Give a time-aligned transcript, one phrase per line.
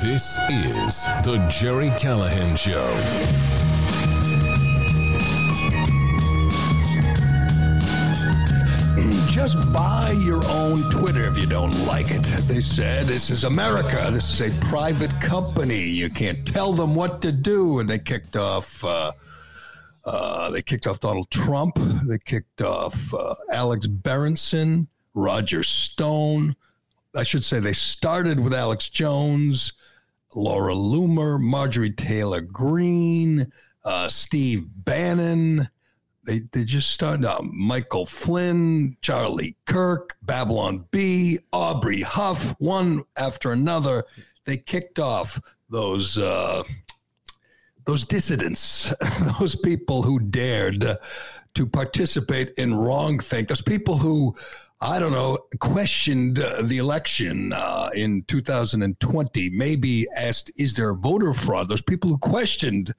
[0.00, 2.88] This is the Gerry Callahan Show.
[9.28, 12.22] Just buy your own Twitter if you don't like it.
[12.46, 14.08] They said this is America.
[14.12, 15.80] This is a private company.
[15.80, 17.80] You can't tell them what to do.
[17.80, 18.84] And they kicked off.
[18.84, 19.10] Uh,
[20.04, 21.76] uh, they kicked off Donald Trump.
[22.06, 26.54] They kicked off uh, Alex Berenson, Roger Stone.
[27.16, 29.72] I should say they started with Alex Jones,
[30.34, 33.50] Laura Loomer, Marjorie Taylor Greene,
[33.84, 35.68] uh, Steve Bannon.
[36.24, 43.52] They, they just started out Michael Flynn, Charlie Kirk, Babylon Bee, Aubrey Huff, one after
[43.52, 44.04] another.
[44.44, 45.40] They kicked off
[45.70, 46.62] those uh,
[47.86, 48.92] those dissidents,
[49.38, 50.98] those people who dared
[51.54, 54.36] to participate in wrong think, those people who
[54.80, 61.34] I don't know, questioned uh, the election uh, in 2020, maybe asked, is there voter
[61.34, 61.68] fraud?
[61.68, 62.94] Those people who questioned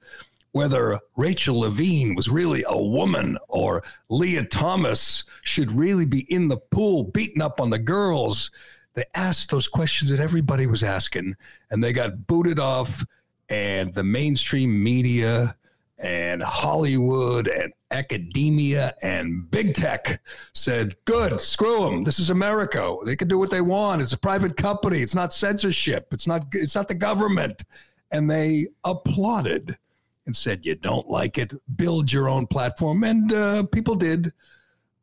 [0.52, 6.58] whether Rachel Levine was really a woman or Leah Thomas should really be in the
[6.58, 8.50] pool beating up on the girls.
[8.94, 11.36] They asked those questions that everybody was asking,
[11.70, 13.04] and they got booted off.
[13.48, 15.56] And the mainstream media
[15.98, 20.20] and Hollywood and academia and big tech
[20.52, 22.02] said, "Good, screw them.
[22.02, 22.96] This is America.
[23.04, 24.02] They can do what they want.
[24.02, 25.00] It's a private company.
[25.00, 26.08] It's not censorship.
[26.12, 26.46] It's not.
[26.52, 27.64] It's not the government."
[28.12, 29.78] And they applauded
[30.26, 31.52] and said, "You don't like it?
[31.76, 34.32] Build your own platform." And uh, people did.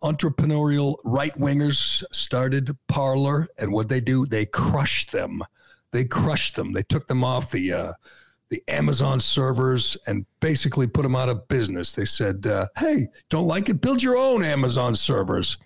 [0.03, 5.41] Entrepreneurial right wingers started Parler, and what they do, they crushed them.
[5.91, 6.71] They crushed them.
[6.73, 7.73] They took them off the.
[7.73, 7.93] Uh,
[8.49, 11.93] the Amazon servers and basically put them out of business.
[11.93, 13.81] They said, uh, "Hey, don't like it?
[13.81, 15.57] Build your own Amazon servers."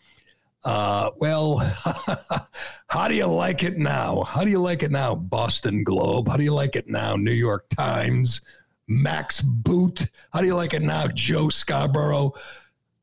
[0.63, 1.57] Uh, well,
[2.87, 4.21] how do you like it now?
[4.23, 6.27] How do you like it now, Boston Globe?
[6.27, 8.41] How do you like it now, New York Times,
[8.87, 10.05] Max Boot?
[10.31, 12.33] How do you like it now, Joe Scarborough?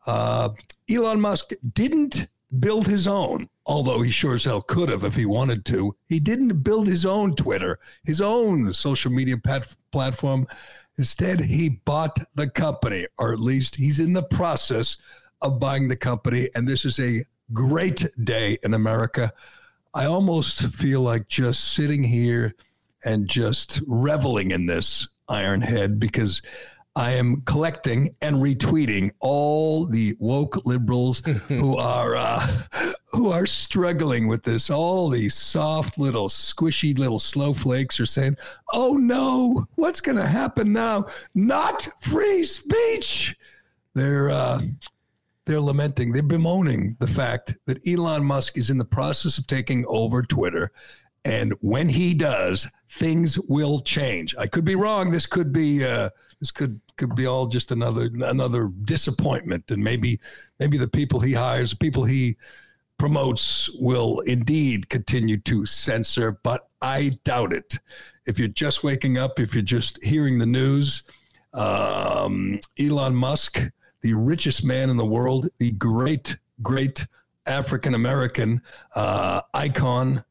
[0.07, 0.51] Uh,
[0.89, 2.29] Elon Musk didn't
[2.61, 5.95] build his own, although he sure as hell could have if he wanted to.
[6.09, 10.47] He didn't build his own Twitter, his own social media pat- platform.
[10.97, 14.97] Instead, he bought the company, or at least he's in the process
[15.43, 16.49] of buying the company.
[16.55, 19.33] And this is a great day in America.
[19.95, 22.55] I almost feel like just sitting here
[23.05, 26.41] and just reveling in this Ironhead because
[26.99, 32.45] I am collecting and retweeting all the woke liberals who are uh,
[33.13, 34.69] who are struggling with this.
[34.69, 38.37] All these soft little squishy little snowflakes are saying,
[38.73, 41.07] "Oh no, what's going to happen now?
[41.37, 43.37] Not free speech."
[43.95, 44.63] They're uh,
[45.47, 49.87] they're lamenting, they're bemoaning the fact that Elon Musk is in the process of taking
[49.87, 50.73] over Twitter.
[51.25, 54.35] And when he does, things will change.
[54.37, 55.11] I could be wrong.
[55.11, 56.11] This could be uh,
[56.41, 60.21] this could could be all just another another disappointment, and maybe
[60.59, 62.37] maybe the people he hires, people he
[62.99, 66.39] promotes, will indeed continue to censor.
[66.43, 67.79] But I doubt it.
[68.27, 71.05] If you're just waking up, if you're just hearing the news,
[71.55, 73.63] um, Elon Musk,
[74.03, 77.07] the richest man in the world, the great great
[77.47, 78.61] African American
[78.95, 80.25] uh, icon,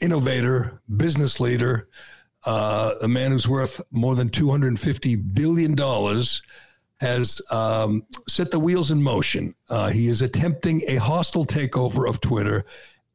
[0.00, 1.88] innovator, business leader
[2.44, 5.76] uh, a man who's worth more than $250 billion,
[7.00, 9.54] has um, set the wheels in motion.
[9.68, 12.64] Uh, he is attempting a hostile takeover of Twitter,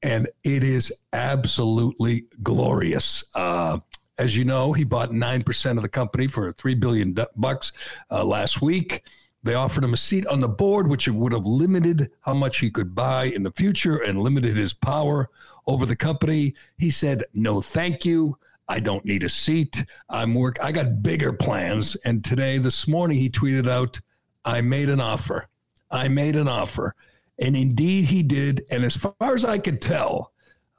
[0.01, 3.23] and it is absolutely glorious.
[3.35, 3.77] Uh,
[4.17, 7.73] as you know, he bought 9% of the company for 3 billion bucks
[8.09, 9.03] uh, last week.
[9.43, 12.71] They offered him a seat on the board, which would have limited how much he
[12.71, 15.29] could buy in the future and limited his power
[15.67, 16.55] over the company.
[16.79, 18.39] He said, No, thank you.
[18.67, 19.85] I don't need a seat.
[20.09, 20.57] I'm work.
[20.61, 21.95] I got bigger plans.
[22.05, 23.99] And today, this morning, he tweeted out,
[24.43, 25.47] I made an offer.
[25.91, 26.95] I made an offer.
[27.39, 28.63] And indeed, he did.
[28.71, 30.31] And as far as I could tell,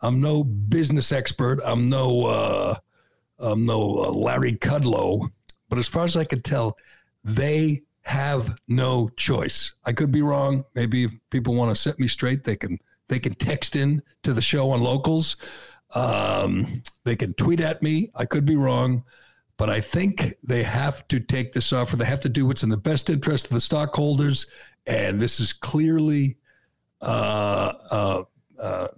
[0.02, 1.60] I'm no business expert.
[1.64, 2.74] I'm no, uh,
[3.38, 5.30] I'm no uh, Larry Kudlow.
[5.68, 6.76] But as far as I could tell,
[7.24, 9.74] they have no choice.
[9.84, 10.64] I could be wrong.
[10.74, 12.78] Maybe if people want to set me straight, they can
[13.08, 15.36] they can text in to the show on locals.
[15.96, 18.10] Um, they can tweet at me.
[18.14, 19.02] I could be wrong,
[19.56, 21.96] but I think they have to take this offer.
[21.96, 24.46] They have to do what's in the best interest of the stockholders,
[24.86, 26.36] and this is clearly
[27.00, 28.24] uh, uh,
[28.60, 28.88] uh,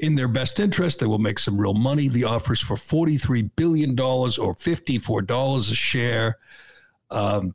[0.00, 1.00] in their best interest.
[1.00, 2.08] They will make some real money.
[2.08, 6.38] The offers for $43 billion or $54 a share.
[7.10, 7.52] Um,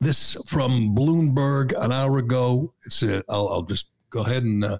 [0.00, 2.74] this from Bloomberg an hour ago.
[2.84, 4.78] It's a, I'll, I'll just go ahead and uh,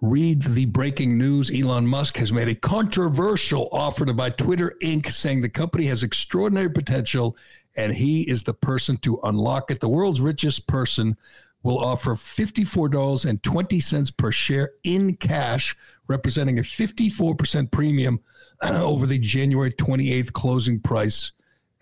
[0.00, 1.50] read the breaking news.
[1.50, 6.02] Elon Musk has made a controversial offer to buy Twitter Inc., saying the company has
[6.02, 7.36] extraordinary potential
[7.76, 9.80] and he is the person to unlock it.
[9.80, 11.16] The world's richest person
[11.62, 18.20] will offer $54.20 per share in cash, representing a 54% premium
[18.62, 21.32] over the January 28th closing price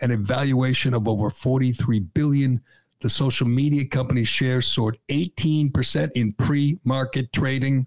[0.01, 2.61] and a valuation of over 43 billion.
[3.01, 7.87] The social media company's shares soared 18% in pre-market trading.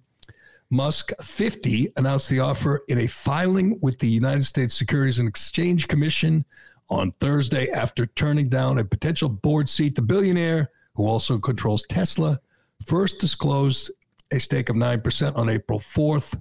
[0.72, 5.88] Musk 50 announced the offer in a filing with the United States Securities and Exchange
[5.88, 6.46] Commission
[6.90, 9.96] on Thursday after turning down a potential board seat.
[9.96, 12.40] The billionaire, who also controls Tesla,
[12.86, 13.92] first disclosed
[14.32, 16.40] a stake of 9% on April 4th.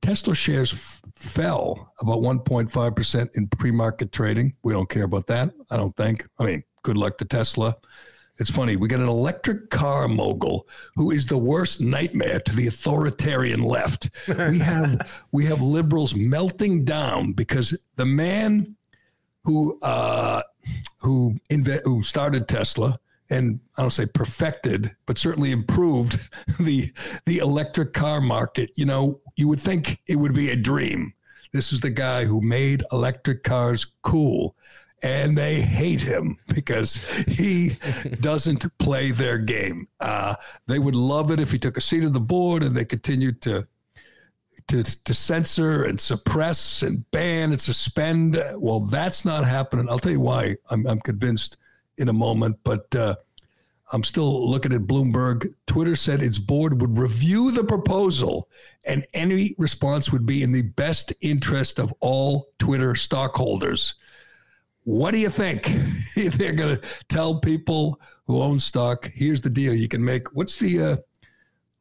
[0.00, 4.54] Tesla shares f- fell about 1.5% in pre market trading.
[4.62, 6.26] We don't care about that, I don't think.
[6.38, 7.76] I mean, good luck to Tesla.
[8.38, 8.76] It's funny.
[8.76, 14.10] We got an electric car mogul who is the worst nightmare to the authoritarian left.
[14.26, 18.76] We have we have liberals melting down because the man
[19.44, 20.42] who uh,
[21.00, 22.98] who inve- who started Tesla
[23.30, 26.18] and I don't say perfected, but certainly improved
[26.60, 26.92] the
[27.26, 28.70] the electric car market.
[28.76, 31.14] You know, you would think it would be a dream.
[31.52, 34.56] This is the guy who made electric cars cool
[35.02, 37.76] and they hate him because he
[38.20, 39.88] doesn't play their game.
[40.00, 40.34] Uh,
[40.66, 43.40] they would love it if he took a seat at the board and they continued
[43.42, 43.66] to
[44.68, 48.42] to to censor and suppress and ban and suspend.
[48.56, 49.88] Well, that's not happening.
[49.88, 50.56] I'll tell you why.
[50.70, 51.56] I'm, I'm convinced
[51.98, 52.94] in a moment, but.
[52.94, 53.16] Uh,
[53.94, 55.54] I'm still looking at Bloomberg.
[55.66, 58.48] Twitter said its board would review the proposal
[58.86, 63.94] and any response would be in the best interest of all Twitter stockholders.
[64.84, 65.70] What do you think?
[66.16, 70.34] They're going to tell people who own stock, here's the deal you can make.
[70.34, 70.96] What's the uh,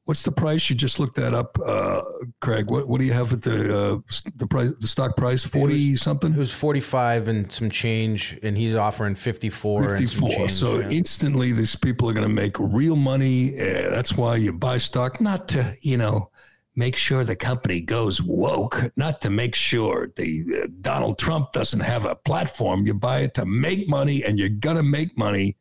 [0.06, 0.70] what's the price?
[0.70, 2.02] You just looked that up, uh,
[2.42, 2.70] Craig.
[2.70, 3.98] What what do you have at the uh,
[4.36, 5.44] the price the stock price?
[5.44, 6.34] Forty something.
[6.34, 9.96] It was forty five and some change, and he's offering fifty four.
[9.96, 10.50] Fifty four.
[10.50, 10.90] So yeah.
[10.90, 13.60] instantly, these people are going to make real money.
[13.60, 16.31] Uh, that's why you buy stock, not to you know
[16.76, 21.82] make sure the company goes woke, not to make sure the uh, Donald Trump doesn't
[21.82, 22.88] have a platform.
[22.88, 25.58] You buy it to make money, and you're gonna make money.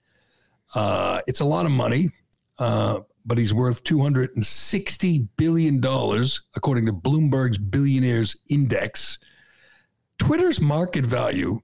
[0.74, 2.10] Uh, it's a lot of money,
[2.58, 9.18] uh, but he's worth two hundred and sixty billion dollars, according to Bloomberg's Billionaires Index.
[10.18, 11.60] Twitter's market value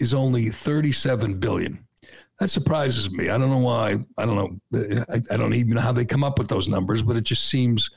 [0.00, 1.86] is only thirty-seven billion.
[2.38, 3.30] That surprises me.
[3.30, 3.98] I don't know why.
[4.18, 5.04] I don't know.
[5.10, 7.48] I, I don't even know how they come up with those numbers, but it just
[7.48, 7.90] seems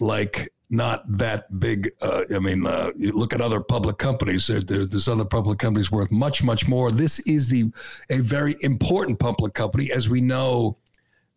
[0.00, 1.92] like not that big.
[2.00, 4.46] Uh, I mean, uh, you look at other public companies.
[4.46, 6.90] There, there, there's other public companies worth much, much more.
[6.90, 7.70] This is the
[8.10, 10.78] a very important public company, as we know.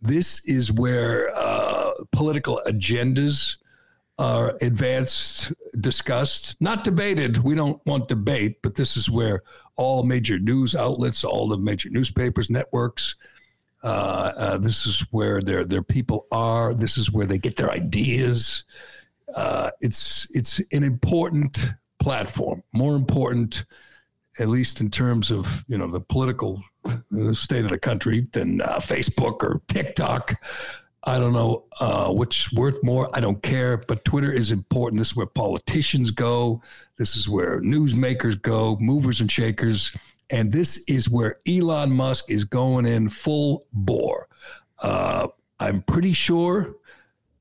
[0.01, 3.57] This is where uh, political agendas
[4.17, 7.37] are advanced, discussed, not debated.
[7.37, 9.41] We don't want debate, but this is where
[9.75, 13.15] all major news outlets, all the major newspapers, networks,
[13.85, 16.73] uh, uh, this is where their their people are.
[16.73, 18.63] This is where they get their ideas.
[19.35, 23.65] Uh, it's it's an important platform, more important,
[24.39, 28.59] at least in terms of you know the political uh, state of the country than
[28.61, 30.41] uh, Facebook or TikTok.
[31.03, 33.11] I don't know uh, which worth more.
[33.13, 34.97] I don't care, but Twitter is important.
[34.97, 36.63] This is where politicians go.
[36.97, 39.91] This is where newsmakers go, movers and shakers.
[40.29, 44.27] And this is where Elon Musk is going in full bore.
[44.81, 45.27] Uh,
[45.59, 46.75] I'm pretty sure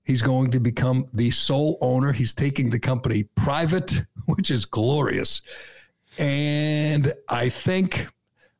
[0.04, 2.12] he's going to become the sole owner.
[2.12, 5.42] He's taking the company private, which is glorious.
[6.18, 8.06] And I think,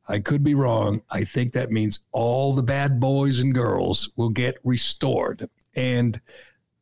[0.07, 4.29] I could be wrong, I think that means all the bad boys and girls will
[4.29, 5.49] get restored.
[5.75, 6.19] And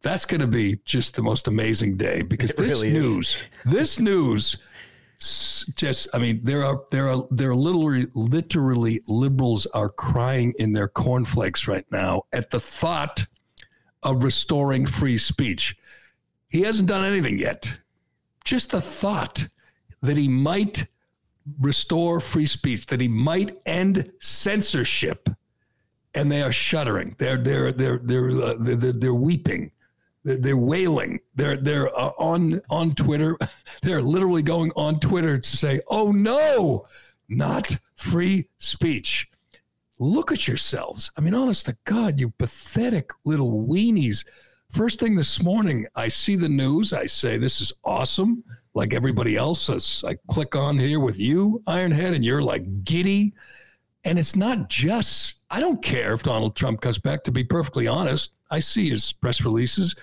[0.01, 3.99] that's going to be just the most amazing day because it this really news, this
[3.99, 4.57] news
[5.75, 10.73] just i mean there are there are there are literally literally liberals are crying in
[10.73, 13.25] their cornflakes right now at the thought
[14.03, 15.77] of restoring free speech
[16.49, 17.77] he hasn't done anything yet
[18.43, 19.47] just the thought
[20.01, 20.87] that he might
[21.59, 25.29] restore free speech that he might end censorship
[26.15, 27.15] and they are shuddering.
[27.17, 29.71] They're they're they're they're uh, they're, they're, weeping.
[30.23, 31.19] They're, they're, wailing.
[31.35, 33.37] They're they're uh, on on Twitter.
[33.81, 36.85] They're literally going on Twitter to say, "Oh no,
[37.27, 39.29] not free speech."
[39.99, 41.11] Look at yourselves.
[41.17, 44.25] I mean, honest to God, you pathetic little weenies.
[44.69, 46.93] First thing this morning, I see the news.
[46.93, 52.15] I say, "This is awesome." Like everybody else, I click on here with you, Ironhead,
[52.15, 53.33] and you're like giddy
[54.05, 57.87] and it's not just, I don't care if Donald Trump comes back, to be perfectly
[57.87, 58.33] honest.
[58.53, 59.95] I see his press releases.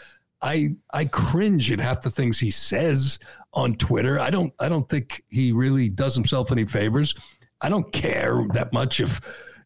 [0.43, 3.21] I I cringe at half the things he says
[3.55, 4.19] on Twitter.
[4.19, 7.15] I don't I don't think he really does himself any favors.
[7.61, 9.21] I don't care that much if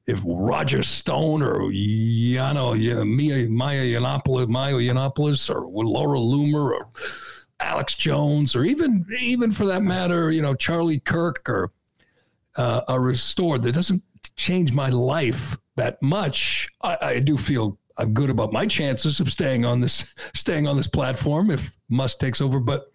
[0.06, 2.76] if Roger Stone or Yano
[3.06, 6.90] Mia Maya Yiannopoulos, Maya Yiannopoulos or Laura Loomer or
[7.60, 11.72] Alex Jones or even even for that matter, you know Charlie Kirk or
[12.56, 13.62] uh, are restored.
[13.62, 14.02] That doesn't
[14.36, 19.30] change my life that much, I, I do feel I'm good about my chances of
[19.30, 22.58] staying on this staying on this platform if Musk takes over.
[22.58, 22.92] But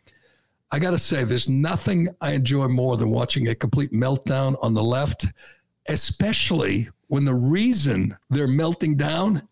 [0.71, 4.73] I got to say, there's nothing I enjoy more than watching a complete meltdown on
[4.73, 5.25] the left,
[5.87, 9.47] especially when the reason they're melting down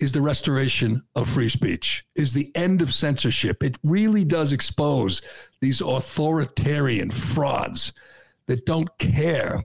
[0.00, 3.62] is the restoration of free speech, is the end of censorship.
[3.62, 5.22] It really does expose
[5.60, 7.92] these authoritarian frauds
[8.46, 9.62] that don't care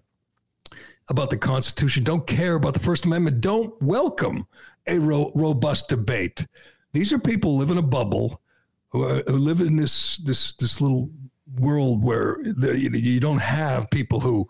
[1.09, 4.45] about the Constitution, don't care about the First Amendment, don't welcome
[4.87, 6.45] a ro- robust debate.
[6.93, 8.41] These are people live in a bubble,
[8.89, 11.09] who, uh, who live in this this this little
[11.59, 14.47] world where you, you don't have people who,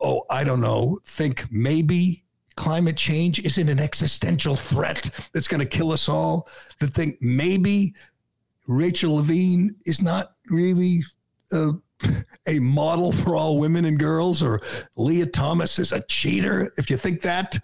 [0.00, 2.24] oh, I don't know, think maybe
[2.56, 6.48] climate change isn't an existential threat that's going to kill us all.
[6.80, 7.94] That think maybe
[8.66, 11.02] Rachel Levine is not really.
[11.52, 11.72] Uh,
[12.48, 14.60] a model for all women and girls or
[14.96, 17.56] Leah Thomas is a cheater, if you think that,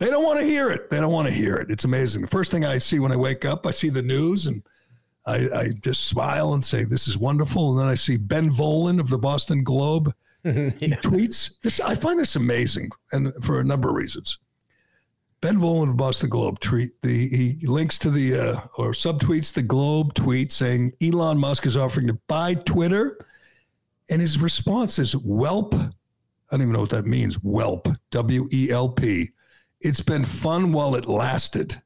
[0.00, 0.90] they don't want to hear it.
[0.90, 1.70] They don't want to hear it.
[1.70, 2.22] It's amazing.
[2.22, 4.62] The first thing I see when I wake up, I see the news and
[5.26, 7.70] I, I just smile and say, This is wonderful.
[7.70, 10.12] And then I see Ben Volin of the Boston Globe.
[10.44, 10.70] yeah.
[10.70, 11.80] He tweets this.
[11.80, 14.38] I find this amazing and for a number of reasons.
[15.42, 19.62] Ben Volin of Boston Globe tweet the he links to the uh, or subtweets the
[19.62, 23.18] Globe tweet saying Elon Musk is offering to buy Twitter
[24.10, 25.74] and his response is whelp.
[25.74, 27.36] I don't even know what that means.
[27.36, 29.30] Whelp, W E L P.
[29.80, 31.80] It's been fun while it lasted.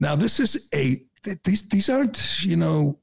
[0.00, 1.02] Now, this is a,
[1.44, 2.98] these, these aren't, you know,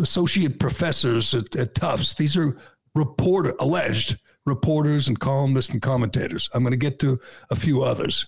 [0.00, 2.14] associate professors at, at Tufts.
[2.14, 2.58] These are
[2.94, 6.50] reporter, alleged reporters and columnists and commentators.
[6.54, 7.18] I'm going to get to
[7.50, 8.26] a few others.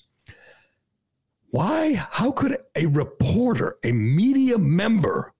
[1.51, 1.95] Why?
[2.11, 5.35] How could a reporter, a media member,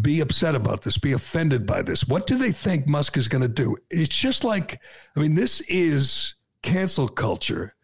[0.00, 2.06] be upset about this, be offended by this.
[2.06, 3.76] What do they think Musk is going to do?
[3.90, 4.80] It's just like,
[5.14, 6.33] I mean, this is
[6.64, 7.74] cancel culture.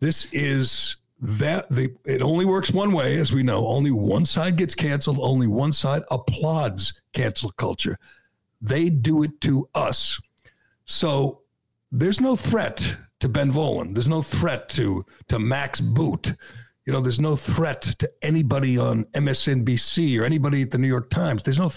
[0.00, 3.66] This is that the it only works one way, as we know.
[3.66, 5.18] Only one side gets canceled.
[5.20, 7.98] Only one side applauds cancel culture.
[8.60, 10.20] They do it to us.
[10.84, 11.40] So
[11.90, 13.94] there's no threat to Ben Volin.
[13.94, 16.34] There's no threat to to Max Boot
[16.86, 21.10] you know, there's no threat to anybody on MSNBC or anybody at the New York
[21.10, 21.42] Times.
[21.42, 21.70] There's no,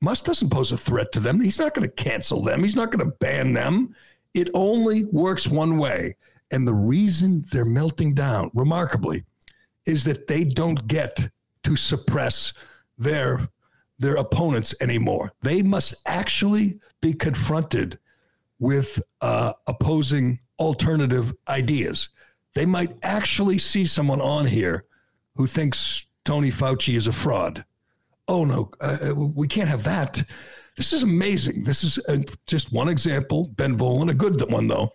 [0.00, 1.40] Musk doesn't pose a threat to them.
[1.40, 2.64] He's not going to cancel them.
[2.64, 3.94] He's not going to ban them.
[4.38, 6.16] It only works one way.
[6.50, 9.24] And the reason they're melting down, remarkably,
[9.86, 11.30] is that they don't get
[11.64, 12.52] to suppress
[12.96, 13.48] their
[14.00, 15.32] their opponents anymore.
[15.42, 17.98] They must actually be confronted
[18.60, 22.08] with uh, opposing alternative ideas
[22.58, 24.84] they might actually see someone on here
[25.36, 27.64] who thinks Tony Fauci is a fraud.
[28.26, 30.24] Oh, no, uh, uh we can't have that.
[30.78, 31.64] This is amazing.
[31.64, 33.50] This is a, uh, just one example.
[33.56, 34.92] Ben Volin, a good one, though.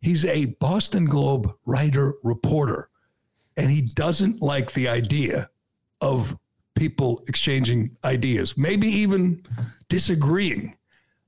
[0.00, 2.90] He's a Boston Globe writer reporter,
[3.56, 5.48] and he doesn't like the idea
[6.00, 6.36] of
[6.74, 9.40] people exchanging ideas, maybe even
[9.88, 10.76] disagreeing.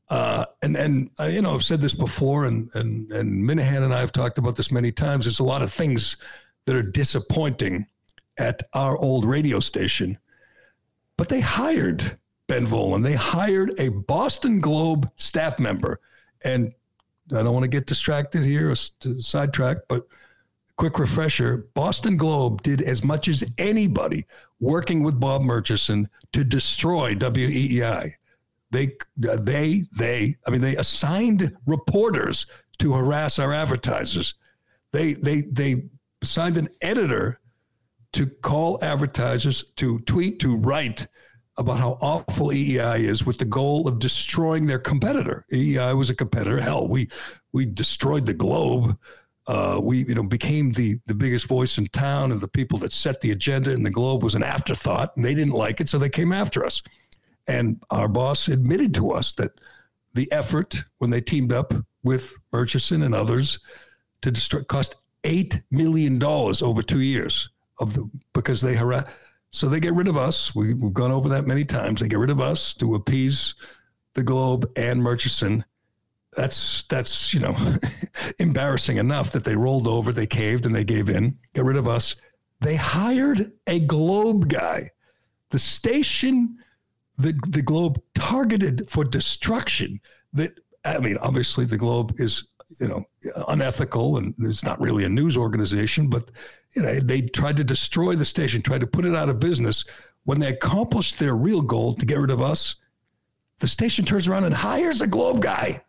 [0.08, 3.94] Uh, and and uh, you know, I've said this before, and and and Minihane and
[3.94, 5.26] I have talked about this many times.
[5.26, 6.16] There's a lot of things
[6.66, 7.86] that are disappointing
[8.36, 10.18] at our old radio station,
[11.16, 12.18] but they hired
[12.48, 13.02] Ben Volin.
[13.02, 16.00] They hired a Boston Globe staff member,
[16.44, 16.72] and
[17.30, 20.06] I don't want to get distracted here or sidetrack, but
[20.76, 24.26] quick refresher: Boston Globe did as much as anybody
[24.60, 28.14] working with Bob Murchison to destroy WEEI.
[28.70, 28.96] They,
[29.28, 32.46] uh, they, they, I mean, they assigned reporters
[32.78, 34.34] to harass our advertisers.
[34.92, 35.84] They, they, they
[36.22, 37.38] assigned an editor
[38.14, 41.06] to call advertisers to tweet, to write
[41.58, 45.44] about how awful EEI is with the goal of destroying their competitor.
[45.52, 46.60] EEI was a competitor.
[46.60, 47.08] Hell, we,
[47.52, 48.96] we destroyed the globe
[49.48, 52.92] Uh, we, you know, became the the biggest voice in town, and the people that
[52.92, 55.98] set the agenda in the Globe was an afterthought, and they didn't like it, so
[55.98, 56.80] they came after us.
[57.48, 59.50] And our boss admitted to us that
[60.14, 63.58] the effort when they teamed up with Murchison and others
[64.20, 64.94] to destroy cost
[65.24, 69.06] eight million dollars over two years of the because they harass.
[69.52, 70.54] So they get rid of us.
[70.54, 72.00] We, we've gone over that many times.
[72.00, 73.54] They get rid of us to appease
[74.14, 75.64] the Globe and Murchison
[76.36, 77.56] that's that's you know
[78.38, 81.38] embarrassing enough that they rolled over, they caved, and they gave in.
[81.54, 82.16] Get rid of us.
[82.60, 84.90] They hired a Globe guy.
[85.50, 86.58] The station,
[87.18, 90.00] the the Globe targeted for destruction.
[90.32, 92.48] That I mean, obviously the Globe is
[92.80, 93.04] you know
[93.48, 96.30] unethical and it's not really a news organization, but
[96.74, 99.84] you know they tried to destroy the station, tried to put it out of business.
[100.24, 102.76] When they accomplished their real goal to get rid of us,
[103.58, 105.82] the station turns around and hires a Globe guy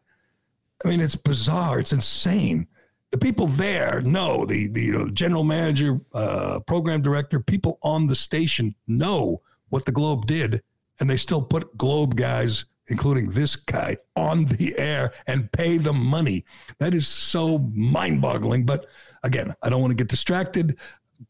[0.84, 1.80] I mean, it's bizarre.
[1.80, 2.68] It's insane.
[3.12, 8.08] The people there know the the you know, general manager, uh, program director, people on
[8.08, 10.62] the station know what the Globe did,
[11.00, 16.04] and they still put Globe guys, including this guy, on the air and pay them
[16.04, 16.46] money.
[16.80, 18.66] That is so mind-boggling.
[18.66, 18.88] But
[19.24, 20.78] again, I don't want to get distracted.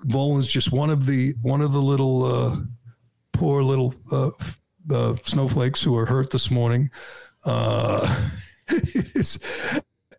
[0.06, 2.56] Volin's just one of the one of the little uh,
[3.32, 4.32] poor little uh,
[4.92, 6.90] uh, snowflakes who are hurt this morning.
[7.46, 8.28] Uh,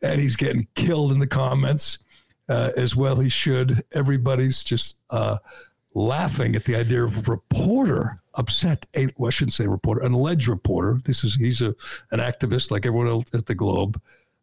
[0.03, 1.99] and he's getting killed in the comments
[2.49, 3.17] uh, as well.
[3.17, 3.83] He should.
[3.93, 5.39] Everybody's just uh,
[5.95, 8.87] laughing at the idea of reporter upset.
[8.97, 11.01] A, well, I shouldn't say reporter, an alleged reporter.
[11.05, 11.75] This is he's a
[12.11, 14.01] an activist like everyone else at the Globe.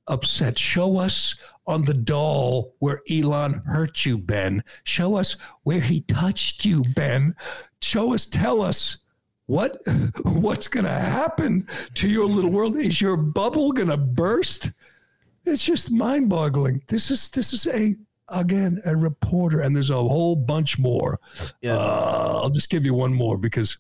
[0.08, 0.58] Upset.
[0.58, 1.36] Show us
[1.68, 4.64] on the doll where Elon hurt you, Ben.
[4.84, 7.36] Show us where he touched you, Ben.
[7.82, 8.26] Show us.
[8.26, 8.98] Tell us
[9.46, 9.78] what
[10.24, 12.78] what's going to happen to your little world?
[12.78, 14.72] Is your bubble going to burst?
[15.44, 16.84] It's just mind-boggling.
[16.88, 17.96] This is this is a
[18.32, 21.20] again a reporter, and there's a whole bunch more.
[21.62, 21.76] Yeah.
[21.76, 23.78] Uh, I'll just give you one more because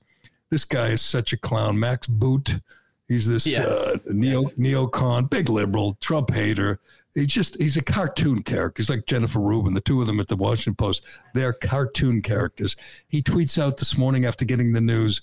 [0.49, 1.79] this guy is such a clown.
[1.79, 2.59] Max Boot.
[3.07, 3.87] He's this yes.
[3.87, 4.53] uh, neo yes.
[4.53, 6.79] neocon, big liberal, Trump hater.
[7.13, 8.81] He just he's a cartoon character.
[8.81, 11.03] He's like Jennifer Rubin, the two of them at the Washington Post.
[11.33, 12.77] They're cartoon characters.
[13.09, 15.21] He tweets out this morning after getting the news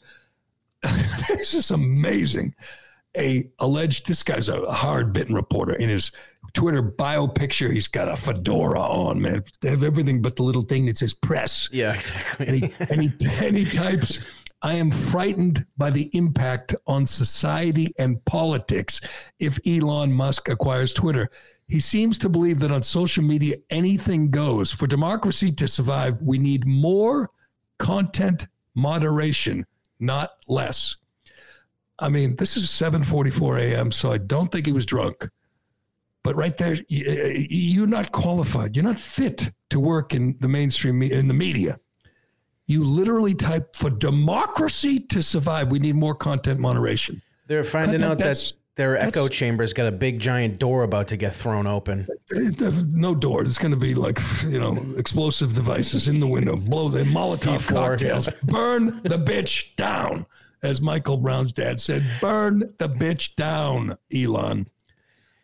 [1.28, 2.54] this is amazing.
[3.16, 6.12] A alleged this guy's a hard bitten reporter in his
[6.52, 7.70] Twitter bio picture.
[7.70, 9.44] He's got a fedora on, man.
[9.60, 11.68] They have everything but the little thing that says press.
[11.72, 12.46] Yeah, exactly.
[12.46, 14.20] And he and he, and he types.
[14.60, 19.00] I am frightened by the impact on society and politics
[19.38, 21.28] if Elon Musk acquires Twitter.
[21.68, 24.72] He seems to believe that on social media, anything goes.
[24.72, 27.30] For democracy to survive, we need more
[27.78, 29.64] content moderation
[30.00, 30.96] not less.
[31.98, 35.28] I mean, this is 7:44 a.m., so I don't think he was drunk.
[36.28, 38.76] But right there, you're not qualified.
[38.76, 41.80] You're not fit to work in the mainstream in the media.
[42.66, 45.70] You literally type for democracy to survive.
[45.70, 47.22] We need more content moderation.
[47.46, 51.16] They're finding content, out that their echo chamber's got a big giant door about to
[51.16, 52.06] get thrown open.
[52.30, 53.42] No door.
[53.42, 57.56] It's going to be like you know explosive devices in the window, blow the Molotov
[57.56, 57.74] C4.
[57.74, 60.26] cocktails, burn the bitch down,
[60.62, 62.06] as Michael Brown's dad said.
[62.20, 64.68] Burn the bitch down, Elon.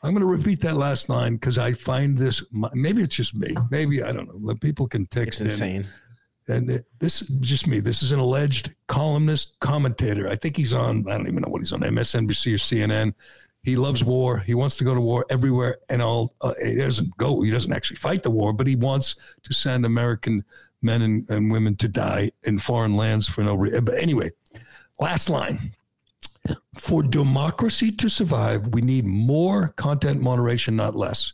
[0.04, 2.44] I'm going to repeat that last line because I find this.
[2.52, 3.56] Maybe it's just me.
[3.70, 4.54] Maybe I don't know.
[4.56, 5.40] People can text.
[5.40, 5.86] It's insane.
[6.46, 7.80] And this is just me.
[7.80, 10.28] This is an alleged columnist commentator.
[10.28, 13.14] I think he's on, I don't even know what he's on, MSNBC or CNN.
[13.62, 14.40] He loves war.
[14.40, 16.34] He wants to go to war everywhere and all.
[16.42, 19.86] Uh, he doesn't go, he doesn't actually fight the war, but he wants to send
[19.86, 20.44] American
[20.82, 23.82] men and, and women to die in foreign lands for no reason.
[23.86, 24.30] But anyway,
[25.00, 25.74] last line.
[26.78, 31.32] For democracy to survive, we need more content moderation, not less.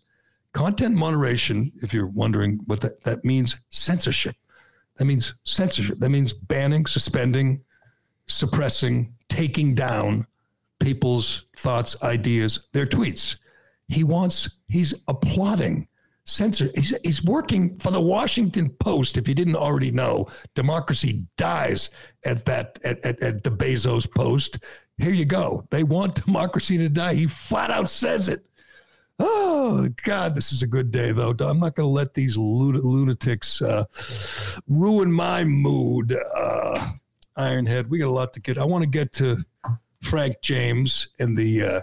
[0.52, 4.36] Content moderation, if you're wondering what that, that means, censorship.
[4.96, 5.98] That means censorship.
[6.00, 7.62] That means banning, suspending,
[8.26, 10.26] suppressing, taking down
[10.78, 13.36] people's thoughts, ideas, their tweets.
[13.88, 15.88] He wants, he's applauding
[16.24, 16.70] censor.
[16.74, 19.16] He's, he's working for the Washington Post.
[19.16, 21.90] If you didn't already know, democracy dies
[22.24, 24.58] at that, at, at, at the Bezos Post.
[25.00, 25.64] Here you go.
[25.70, 27.14] They want democracy to die.
[27.14, 28.44] He flat out says it.
[29.18, 31.34] Oh God, this is a good day though.
[31.40, 33.84] I'm not going to let these lunatics uh,
[34.66, 36.18] ruin my mood.
[36.34, 36.92] Uh,
[37.36, 38.58] Ironhead, we got a lot to get.
[38.58, 39.44] I want to get to
[40.02, 41.80] Frank James and the uh,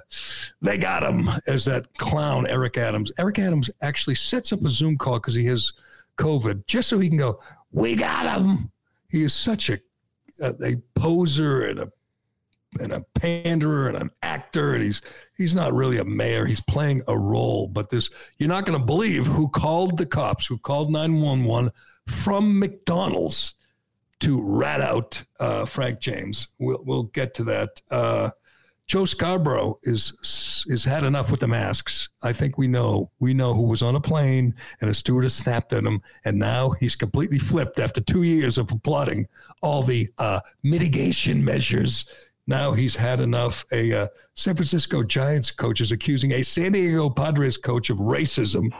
[0.61, 3.11] they got him as that clown Eric Adams.
[3.19, 5.73] Eric Adams actually sets up a Zoom call because he has
[6.17, 7.39] COVID just so he can go.
[7.71, 8.71] We got him.
[9.09, 9.79] He is such a
[10.41, 11.91] a, a poser and a
[12.79, 15.01] and a panderer and an actor, and he's
[15.37, 16.45] he's not really a mayor.
[16.45, 17.67] He's playing a role.
[17.67, 21.71] But this, you're not going to believe who called the cops, who called 911
[22.07, 23.55] from McDonald's
[24.19, 26.49] to rat out uh, Frank James.
[26.59, 27.81] We'll we'll get to that.
[27.89, 28.31] Uh,
[28.87, 32.07] Joe Scarborough is is had enough with the masks.
[32.23, 35.73] I think we know we know who was on a plane and a stewardess snapped
[35.73, 39.27] at him, and now he's completely flipped after two years of applauding
[39.61, 42.09] all the uh, mitigation measures.
[42.47, 43.65] Now he's had enough.
[43.71, 48.73] A uh, San Francisco Giants coach is accusing a San Diego Padres coach of racism,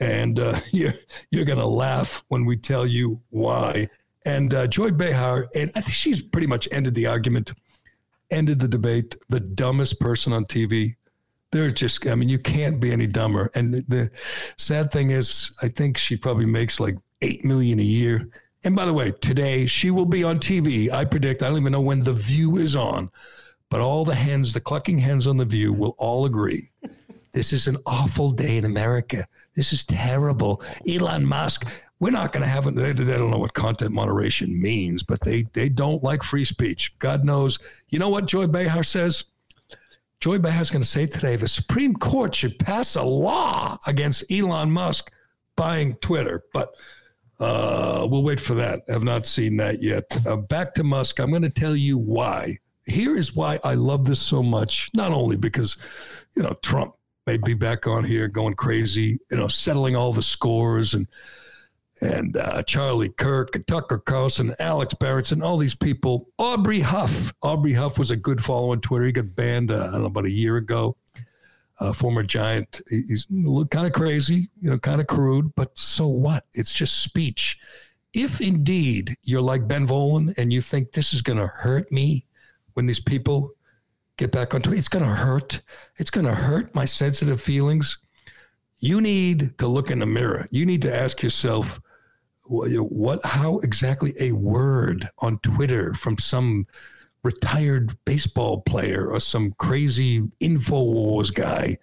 [0.00, 0.94] and uh, you're
[1.30, 3.88] you're gonna laugh when we tell you why.
[4.24, 7.52] And uh, Joy Behar, and I think she's pretty much ended the argument
[8.30, 9.16] ended the debate.
[9.28, 10.96] The dumbest person on TV.
[11.52, 13.50] They're just, I mean, you can't be any dumber.
[13.54, 14.10] And the
[14.56, 18.28] sad thing is, I think she probably makes like eight million a year.
[18.66, 20.90] And by the way, today she will be on TV.
[20.90, 23.12] I predict, I don't even know when The View is on,
[23.70, 26.72] but all the hens, the clucking hens on The View will all agree.
[27.30, 29.24] This is an awful day in America.
[29.54, 30.64] This is terrible.
[30.88, 31.64] Elon Musk,
[32.00, 32.74] we're not going to have it.
[32.74, 36.98] They, they, don't know what content moderation means, but they they don't like free speech.
[36.98, 37.60] God knows.
[37.90, 39.26] You know what Joy Behar says?
[40.18, 44.28] Joy Behar is going to say today the Supreme Court should pass a law against
[44.28, 45.12] Elon Musk
[45.54, 46.74] buying Twitter, but
[47.38, 48.82] uh, we'll wait for that.
[48.88, 50.04] I've not seen that yet.
[50.26, 51.18] Uh, back to Musk.
[51.18, 52.58] I'm going to tell you why.
[52.86, 54.90] Here is why I love this so much.
[54.94, 55.76] Not only because,
[56.34, 56.94] you know, Trump
[57.26, 61.06] may be back on here going crazy, you know, settling all the scores and
[62.02, 66.28] and uh, Charlie Kirk and Tucker Carlson, Alex Berenson, all these people.
[66.38, 67.32] Aubrey Huff.
[67.42, 69.06] Aubrey Huff was a good follow on Twitter.
[69.06, 70.96] He got banned, uh, I don't know, about a year ago.
[71.78, 72.80] Uh, former giant.
[72.88, 73.26] He's
[73.70, 76.46] kind of crazy, you know, kind of crude, but so what?
[76.54, 77.58] It's just speech.
[78.14, 82.24] If indeed you're like Ben Volin and you think this is going to hurt me
[82.72, 83.52] when these people
[84.16, 85.60] get back onto Twitter, it's going to hurt.
[85.98, 87.98] It's going to hurt my sensitive feelings.
[88.78, 90.46] You need to look in the mirror.
[90.50, 91.78] You need to ask yourself,
[92.44, 96.66] what, how exactly a word on Twitter from some
[97.26, 101.76] retired baseball player or some crazy InfoWars guy,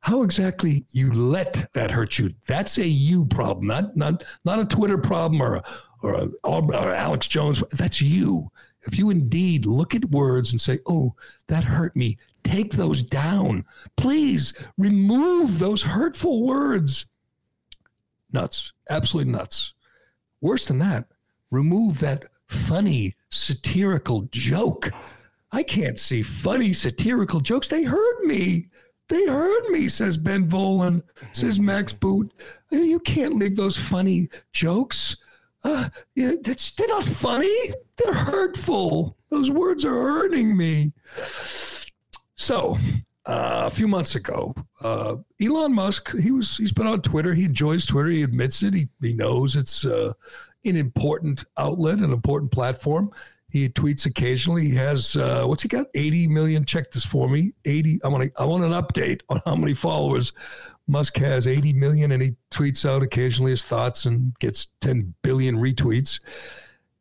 [0.00, 2.30] how exactly you let that hurt you?
[2.46, 5.62] That's a you problem, not not not a Twitter problem or
[6.02, 7.62] or, a, or Alex Jones.
[7.72, 8.50] That's you.
[8.84, 11.14] If you indeed look at words and say, "Oh,
[11.48, 13.66] that hurt me," take those down.
[13.96, 17.04] Please remove those hurtful words.
[18.32, 19.74] Nuts, absolutely nuts.
[20.40, 21.04] Worse than that,
[21.50, 24.90] remove that funny satirical joke.
[25.52, 27.68] I can't see funny satirical jokes.
[27.68, 28.68] They hurt me.
[29.08, 32.32] They hurt me, says Ben Volin, says Max Boot.
[32.70, 35.16] You can't leave those funny jokes.
[35.64, 37.54] Uh, yeah, that's, they're not funny.
[37.98, 39.16] They're hurtful.
[39.30, 40.92] Those words are hurting me.
[42.36, 42.78] So,
[43.26, 47.34] uh, a few months ago, uh, Elon Musk, he was he's been on Twitter.
[47.34, 48.08] He enjoys Twitter.
[48.08, 48.74] He admits it.
[48.74, 50.12] He, he knows it's uh,
[50.64, 53.10] an important outlet, an important platform.
[53.48, 54.68] He tweets occasionally.
[54.68, 55.86] He has uh, what's he got?
[55.94, 56.64] Eighty million.
[56.64, 57.52] Check this for me.
[57.64, 57.98] Eighty.
[58.04, 60.32] I want I want an update on how many followers
[60.86, 61.46] Musk has.
[61.46, 66.20] Eighty million, and he tweets out occasionally his thoughts and gets ten billion retweets.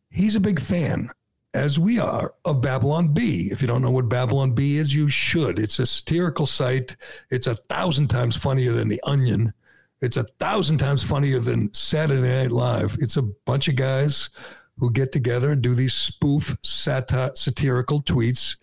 [0.09, 1.11] He's a big fan
[1.53, 3.49] as we are, of Babylon Bee.
[3.51, 5.57] If you don't know what Babylon Bee is, you should.
[5.57, 6.95] It's a satirical site.
[7.31, 9.53] It's a thousand times funnier than The Onion.
[10.01, 12.95] It's a thousand times funnier than Saturday Night Live.
[12.99, 14.29] It's a bunch of guys
[14.77, 18.57] who get together and do these spoof sati- satirical tweets.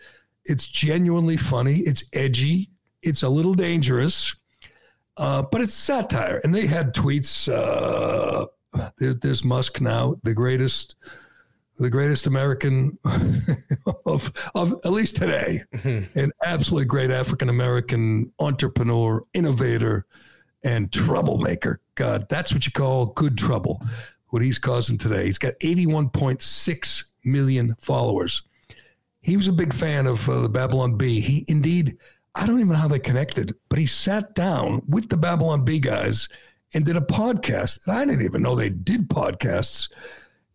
[0.46, 1.80] It's genuinely funny.
[1.80, 2.70] It's edgy.
[3.02, 4.34] It's a little dangerous,
[5.18, 6.40] uh, but it's satire.
[6.42, 7.52] And they had tweets.
[7.52, 8.46] Uh,
[8.98, 10.96] there, there's Musk now, the greatest
[11.78, 12.98] the greatest American
[14.06, 16.18] of, of at least today, mm-hmm.
[16.18, 20.06] an absolutely great African American entrepreneur, innovator,
[20.64, 21.80] and troublemaker.
[21.94, 23.82] God, that's what you call good trouble.
[24.28, 25.26] What he's causing today.
[25.26, 28.42] He's got 81.6 million followers.
[29.22, 31.20] He was a big fan of uh, the Babylon Bee.
[31.20, 31.96] He indeed,
[32.34, 35.80] I don't even know how they connected, but he sat down with the Babylon Bee
[35.80, 36.28] guys
[36.74, 37.86] and did a podcast.
[37.86, 39.88] And I didn't even know they did podcasts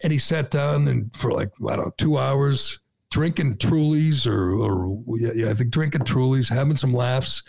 [0.04, 4.54] and he sat down and for like I don't know two hours drinking Trulies or
[4.54, 7.44] or yeah, yeah I think drinking Trulies, having some laughs,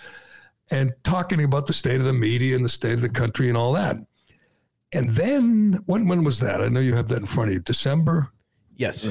[0.72, 3.56] and talking about the state of the media and the state of the country and
[3.56, 3.96] all that.
[4.92, 6.60] And then when when was that?
[6.60, 7.60] I know you have that in front of you.
[7.60, 8.32] December.
[8.76, 9.06] Yes,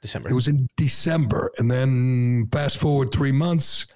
[0.00, 0.30] December.
[0.30, 3.86] It was in December, and then fast forward three months,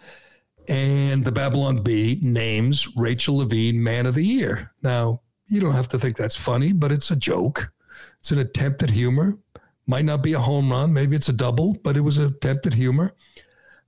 [0.68, 4.72] and the Babylon Bee names Rachel Levine Man of the Year.
[4.82, 7.72] Now you don't have to think that's funny, but it's a joke.
[8.20, 9.38] It's an attempt at humor.
[9.86, 12.66] Might not be a home run, maybe it's a double, but it was an attempt
[12.66, 13.12] at humor.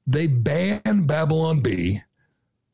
[0.06, 2.02] they ban Babylon Bee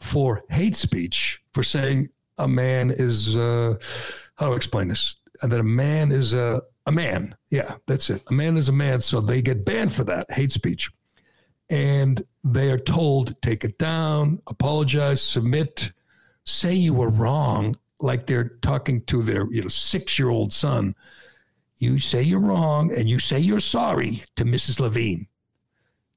[0.03, 3.75] for hate speech for saying a man is uh,
[4.37, 5.17] how do I explain this?
[5.43, 7.37] That a man is a a man.
[7.51, 8.23] Yeah, that's it.
[8.29, 10.91] A man is a man, so they get banned for that hate speech,
[11.71, 15.93] and they are told take it down, apologize, submit,
[16.45, 20.95] say you were wrong, like they're talking to their you know six year old son.
[21.79, 24.81] You say you're wrong, and you say you're sorry to Mrs.
[24.81, 25.27] Levine.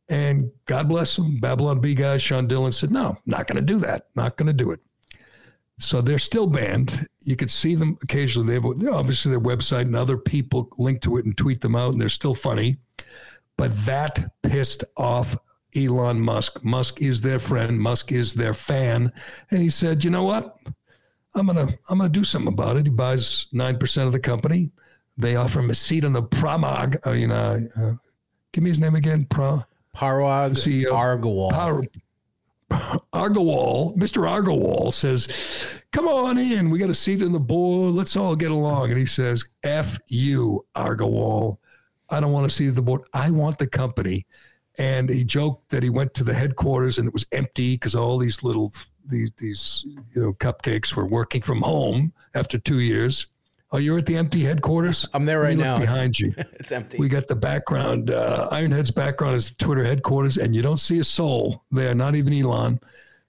[0.10, 3.80] And God bless them, Babylon Bee guys, Seth Dillon said, "No, not going to do
[3.80, 4.08] that.
[4.16, 4.80] Not going to do it."
[5.80, 7.08] So they're still banned.
[7.22, 8.48] You can see them occasionally.
[8.48, 11.94] They have obviously their website and other people link to it and tweet them out,
[11.94, 12.78] and they're still funny.
[13.58, 15.36] But that pissed off
[15.76, 16.64] Elon Musk.
[16.64, 17.80] Musk is their friend.
[17.80, 19.12] Musk is their fan,
[19.52, 20.58] and he said, "You know what?
[21.36, 24.72] I'm gonna I'm gonna do something about it." He buys nine percent of the company.
[25.18, 27.06] They offer him a seat on the Pramag.
[27.06, 27.94] Uh, you know, uh,
[28.54, 29.26] give me his name again.
[29.26, 29.66] Pra.
[29.96, 30.92] Parag CEO.
[30.92, 31.52] Argawal.
[31.52, 31.84] Par-
[33.14, 34.28] Argawal, Mr.
[34.28, 36.70] Argawal says, Come on in.
[36.70, 37.94] We got a seat in the board.
[37.94, 38.90] Let's all get along.
[38.90, 41.58] And he says, F you, Argawal.
[42.10, 43.02] I don't want to see the board.
[43.14, 44.26] I want the company.
[44.78, 48.18] And he joked that he went to the headquarters and it was empty because all
[48.18, 48.74] these little
[49.08, 53.28] these these you know cupcakes were working from home after two years.
[53.72, 55.08] Oh, you're at the empty headquarters.
[55.14, 55.76] I'm there right now.
[55.78, 56.98] It's- Behind you, It's empty.
[56.98, 58.12] we got the background.
[58.12, 62.32] Uh, Ironhead's background is Twitter headquarters, and you don't see a soul there, not even
[62.34, 62.80] Elon.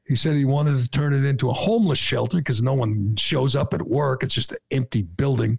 [0.07, 3.57] He said he wanted to turn it into a homeless shelter because no one shows
[3.57, 4.23] up at work.
[4.23, 5.59] It's just an empty building.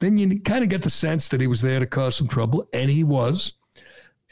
[0.00, 2.66] Then you kind of get the sense that he was there to cause some trouble,
[2.72, 3.52] and he was.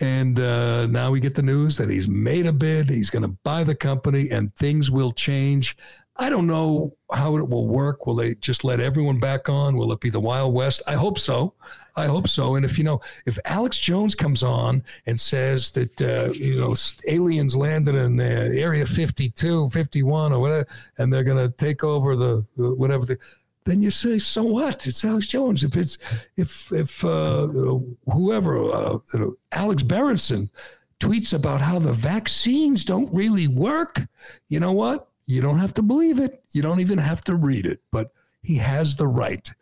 [0.00, 2.88] And uh, now we get the news that he's made a bid.
[2.88, 5.76] He's going to buy the company, and things will change.
[6.20, 8.06] I don't know how it will work.
[8.06, 9.76] Will they just let everyone back on?
[9.76, 10.82] Will it be the Wild West?
[10.88, 11.54] I hope so.
[11.94, 12.56] I hope so.
[12.56, 16.74] And if you know, if Alex Jones comes on and says that uh, you know
[17.06, 20.66] aliens landed in uh, Area 52, 51, or whatever,
[20.98, 23.18] and they're going to take over the whatever, the,
[23.64, 24.86] then you say, so what?
[24.86, 25.62] It's Alex Jones.
[25.62, 25.98] If it's
[26.36, 27.46] if if uh,
[28.10, 28.98] whoever uh,
[29.52, 30.50] Alex Berenson
[30.98, 34.00] tweets about how the vaccines don't really work,
[34.48, 35.07] you know what?
[35.28, 36.42] You don't have to believe it.
[36.52, 37.80] You don't even have to read it.
[37.92, 38.12] But
[38.42, 39.52] he has the right.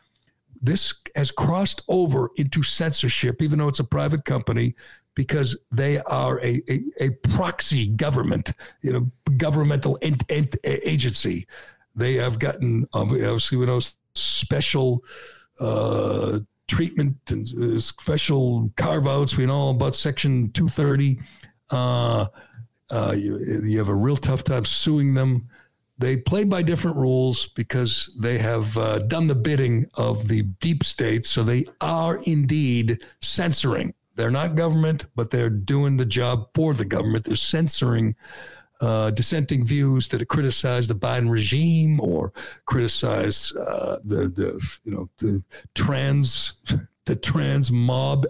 [0.62, 4.76] This has crossed over into censorship, even though it's a private company,
[5.16, 8.52] because they are a, a, a proxy government,
[8.82, 11.48] you know, governmental ent, ent, agency.
[11.96, 13.80] They have gotten, obviously, we know
[14.14, 15.02] special
[15.58, 19.36] uh, treatment and uh, special carve outs.
[19.36, 21.18] We know about Section 230.
[21.70, 22.26] Uh,
[22.88, 25.48] uh, you, you have a real tough time suing them.
[25.98, 30.84] They play by different rules because they have uh, done the bidding of the deep
[30.84, 31.24] state.
[31.24, 33.94] So they are indeed censoring.
[34.14, 37.24] They're not government, but they're doing the job for the government.
[37.24, 38.14] They're censoring
[38.80, 42.32] uh, dissenting views that criticize the Biden regime or
[42.66, 45.42] criticize uh, the the you know the
[45.74, 46.54] trans
[47.04, 48.26] the trans mob.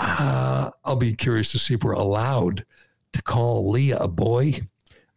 [0.00, 2.64] Uh, I'll be curious to see if we're allowed
[3.12, 4.60] to call Leah a boy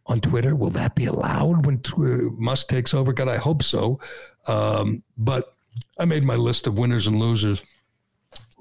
[0.06, 0.54] on Twitter.
[0.54, 3.12] Will that be allowed when uh, Musk takes over?
[3.12, 4.00] God, I hope so.
[4.46, 5.54] Um, but
[5.98, 7.62] I made my list of winners and losers.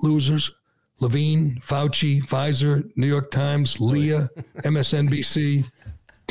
[0.02, 0.52] Losers:
[1.00, 5.70] Levine, Fauci, Pfizer, New York Times, Leah, MSNBC,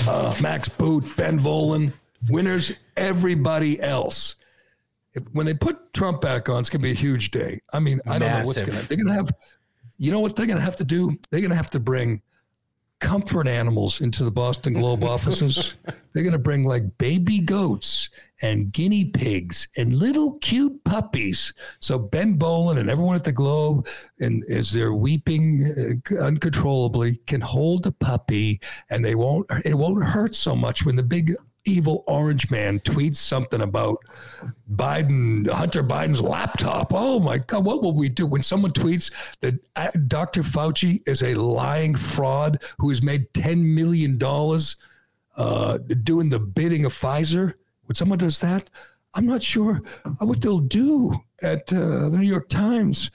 [0.07, 1.92] uh, Max Boot, Ben Volin.
[2.29, 4.37] Winners: everybody else.
[5.14, 7.61] If, when they put Trump back on, it's going to be a huge day.
[7.72, 8.75] I mean, I don't know what's going to.
[8.75, 8.88] happen.
[8.88, 9.31] They're going to have.
[9.98, 11.18] You know what they're going to have to do?
[11.31, 12.22] They're going to have to bring
[13.02, 15.74] comfort animals into the Boston Globe offices.
[16.12, 18.08] They're going to bring like baby goats
[18.42, 21.52] and guinea pigs and little cute puppies.
[21.80, 23.88] So Ben Volin and everyone at the Globe,
[24.20, 28.60] and as they're weeping uh, uncontrollably, can hold a puppy,
[28.90, 29.46] and they won't.
[29.64, 31.34] It won't hurt so much when the big
[31.64, 33.98] evil orange man tweets something about
[34.70, 36.88] Biden, Hunter Biden's laptop.
[36.92, 40.42] Oh my God, what will we do when someone tweets that uh, Dr.
[40.42, 44.18] Fauci is a lying fraud who has made $10 million
[45.37, 47.55] uh, doing the bidding of Pfizer?
[47.85, 48.68] When someone does that,
[49.14, 49.83] I'm not sure
[50.20, 53.11] what they'll do at uh, the New York Times.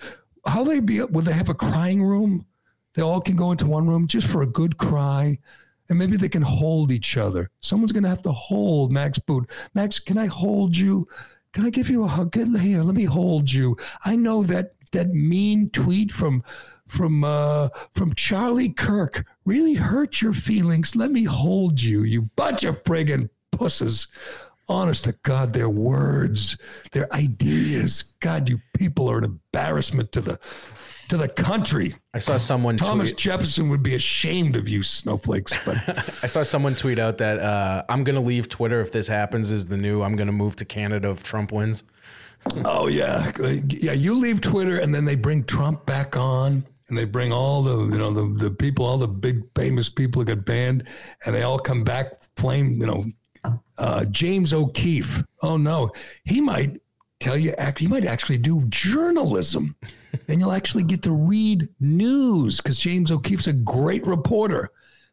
[0.46, 1.02] How they be?
[1.02, 2.46] Will they have a crying room?
[2.94, 5.40] They all can go into one room just for a good cry
[5.89, 7.50] and maybe they can hold each other.
[7.62, 9.50] Someone's going to have to hold Max Boot.
[9.73, 11.08] Max, can I hold you?
[11.54, 12.36] Can I give you a hug?
[12.36, 12.84] Here.
[12.84, 13.78] Let me hold you.
[14.06, 16.43] I know that that mean tweet from
[16.88, 20.95] from uh, from Charlie Kirk really hurt your feelings.
[20.95, 22.04] Let me hold you.
[22.04, 24.08] You bunch of friggin' pusses.
[24.69, 26.58] Honest to God, their words,
[26.91, 28.04] their ideas.
[28.19, 30.39] God, you people are an embarrassment to the
[31.10, 31.96] to the country.
[32.13, 33.17] I saw someone Thomas tweet.
[33.17, 35.78] Jefferson would be ashamed of you snowflakes, but
[36.24, 39.52] I saw someone tweet out that uh, I'm gonna leave Twitter if this happens.
[39.52, 41.84] Is the new I'm gonna move to Canada if Trump wins.
[42.65, 43.32] oh yeah,
[43.67, 43.93] yeah.
[43.93, 47.93] You leave Twitter, and then they bring Trump back on, and they bring all the
[47.93, 50.88] you know the the people, all the big famous people that got banned,
[51.26, 52.80] and they all come back flame.
[52.80, 53.06] You know,
[53.78, 55.24] uh, James O'Keefe.
[55.41, 55.91] Oh no,
[56.24, 56.80] he might
[57.20, 57.80] tell you act.
[57.80, 59.76] He might actually do journalism,
[60.28, 64.70] and you'll actually get to read news because James O'Keefe's a great reporter.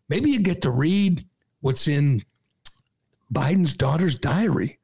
[0.09, 1.25] Maybe you get to read
[1.61, 2.23] what's in
[3.33, 4.79] Biden's daughter's diary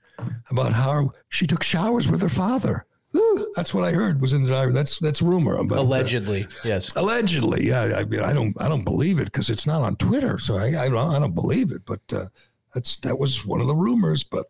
[0.51, 2.87] about how she took showers with her father.
[3.17, 4.73] Ooh, that's what I heard was in the diary.
[4.73, 6.95] That's that's rumor about Allegedly, yes.
[6.95, 7.97] Allegedly, yeah.
[7.97, 10.85] I mean, I don't, I don't believe it because it's not on Twitter, so I,
[10.85, 11.83] I don't, I don't believe it.
[11.85, 12.27] But uh,
[12.73, 14.23] that's that was one of the rumors.
[14.23, 14.47] But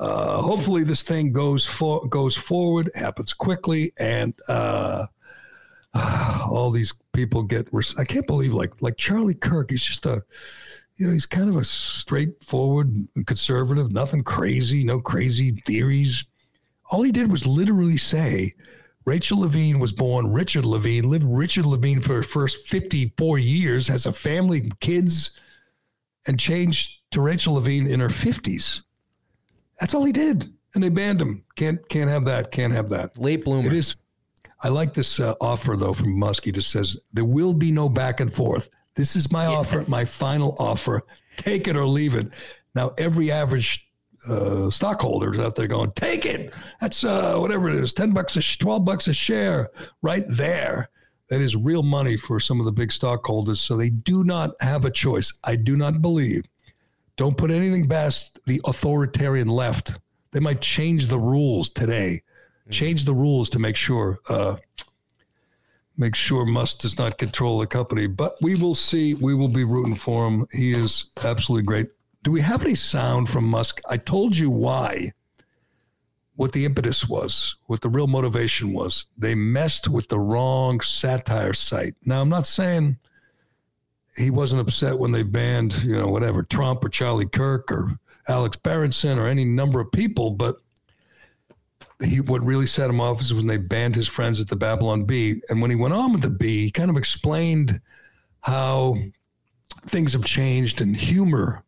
[0.00, 5.04] uh, hopefully, this thing goes for goes forward, happens quickly, and uh,
[6.50, 7.68] all these people get.
[7.70, 9.70] res- I can't believe like like Charlie Kirk.
[9.70, 10.24] He's just a,
[10.96, 13.92] you know, he's kind of a straightforward conservative.
[13.92, 16.24] Nothing crazy, no crazy theories.
[16.90, 18.54] All he did was literally say.
[19.06, 24.12] Rachel Levine was born Richard Levine, lived Richard Levine for first 54 years, has a
[24.12, 25.32] family, kids,
[26.26, 28.82] and changed to Rachel Levine in her 50s.
[29.80, 30.52] That's all he did.
[30.74, 31.42] And they banned him.
[31.56, 32.52] Can't can't have that.
[32.52, 33.18] Can't have that.
[33.18, 33.66] Late bloomer.
[33.66, 33.96] It is.
[34.62, 36.44] I like this uh, offer though from Musk.
[36.44, 38.68] He just says there will be no back and forth.
[38.94, 41.02] This is my offer, my final offer.
[41.36, 42.28] Take it or leave it.
[42.74, 43.90] Now every average
[44.28, 46.52] uh, stockholder is out there going, take it.
[46.80, 49.70] That's uh, whatever it is, ten bucks a sh- twelve bucks a share,
[50.02, 50.90] right there.
[51.30, 53.60] That is real money for some of the big stockholders.
[53.60, 55.32] So they do not have a choice.
[55.44, 56.42] I do not believe.
[57.20, 59.98] Don't put anything past the authoritarian left.
[60.32, 62.22] They might change the rules today.
[62.70, 64.56] Change the rules to make sure uh,
[65.98, 68.06] make sure Musk does not control the company.
[68.06, 69.12] But we will see.
[69.12, 70.46] We will be rooting for him.
[70.50, 71.88] He is absolutely great.
[72.22, 73.82] Do we have any sound from Musk?
[73.86, 75.12] I told you why.
[76.36, 79.08] What the impetus was, what the real motivation was.
[79.18, 81.96] They messed with the wrong satire site.
[82.06, 82.96] Now, I'm not saying
[84.16, 88.56] he wasn't upset when they banned, you know, whatever, Trump or Charlie Kirk or Alex
[88.56, 90.56] Berenson or any number of people, but
[92.02, 95.04] he what really set him off is when they banned his friends at the Babylon
[95.04, 95.42] Bee.
[95.48, 97.80] And when he went on with the Bee, he kind of explained
[98.40, 98.96] how
[99.86, 101.62] things have changed and humor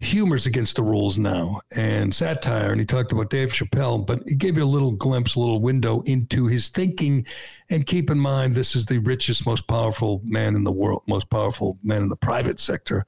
[0.00, 4.36] humor's against the rules now and satire and he talked about Dave Chappelle but he
[4.36, 7.26] gave you a little glimpse a little window into his thinking
[7.68, 11.28] and keep in mind this is the richest most powerful man in the world most
[11.30, 13.04] powerful man in the private sector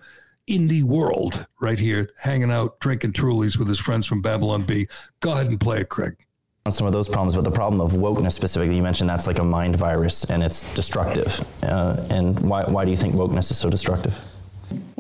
[0.49, 4.89] in the world right here hanging out drinking Trulies with his friends from Babylon Bee
[5.21, 6.17] go ahead and play it Craig
[6.67, 9.39] on some of those problems, but the problem of wokeness specifically, you mentioned that's like
[9.39, 11.43] a mind virus and it's destructive.
[11.63, 14.21] Uh, and why, why do you think wokeness is so destructive?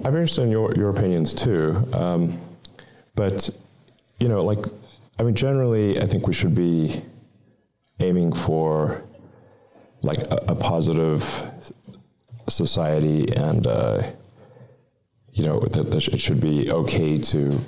[0.02, 1.86] I'm interested in your, your opinions too.
[1.92, 2.40] Um,
[3.14, 3.50] but,
[4.18, 4.64] you know, like,
[5.18, 7.02] I mean, generally, I think we should be
[7.98, 9.04] aiming for
[10.00, 11.22] like a, a positive
[12.48, 14.02] society and, uh,
[15.32, 17.60] you know, that, that it should be okay to,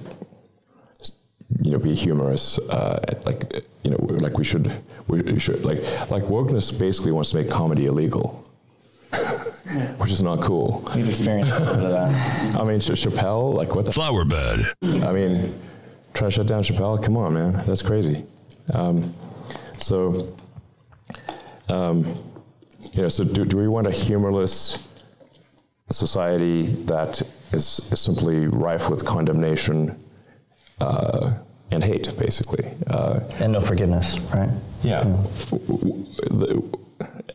[1.61, 2.59] you know, be humorous.
[2.59, 7.37] Uh, like, you know, like we should, we should, like, like wokeness basically wants to
[7.37, 8.49] make comedy illegal.
[9.98, 10.88] Which is not cool.
[10.94, 12.57] We've experienced a bit of that.
[12.61, 13.92] I mean, Ch- Chappelle, like what the?
[13.92, 14.61] Flower bed.
[14.83, 15.55] I mean,
[16.14, 17.03] try to shut down Chappelle.
[17.03, 18.25] Come on, man, that's crazy.
[18.72, 19.14] Um,
[19.77, 20.35] so,
[21.68, 22.05] um,
[22.92, 24.87] you know, so do, do we want a humorless
[25.90, 27.20] society that
[27.53, 30.03] is, is simply rife with condemnation
[30.81, 31.33] uh,
[31.70, 32.70] and hate, basically?
[32.88, 34.51] Uh, And no forgiveness, right?
[34.83, 35.03] yeah.
[35.03, 36.82] W- w- the-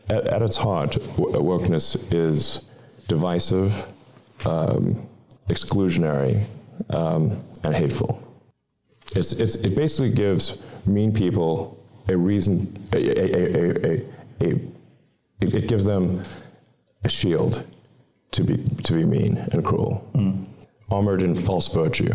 [0.08, 2.62] At, at its heart, wokeness is
[3.08, 3.72] divisive,
[4.44, 5.06] um,
[5.48, 6.44] exclusionary,
[6.90, 8.22] um, and hateful.
[9.16, 14.04] It's, it's, it basically gives mean people a reason, a, a, a, a,
[14.40, 14.52] a,
[15.40, 16.22] it, it gives them
[17.04, 17.64] a shield
[18.32, 20.06] to be, to be mean and cruel,
[20.90, 22.14] armored in false virtue.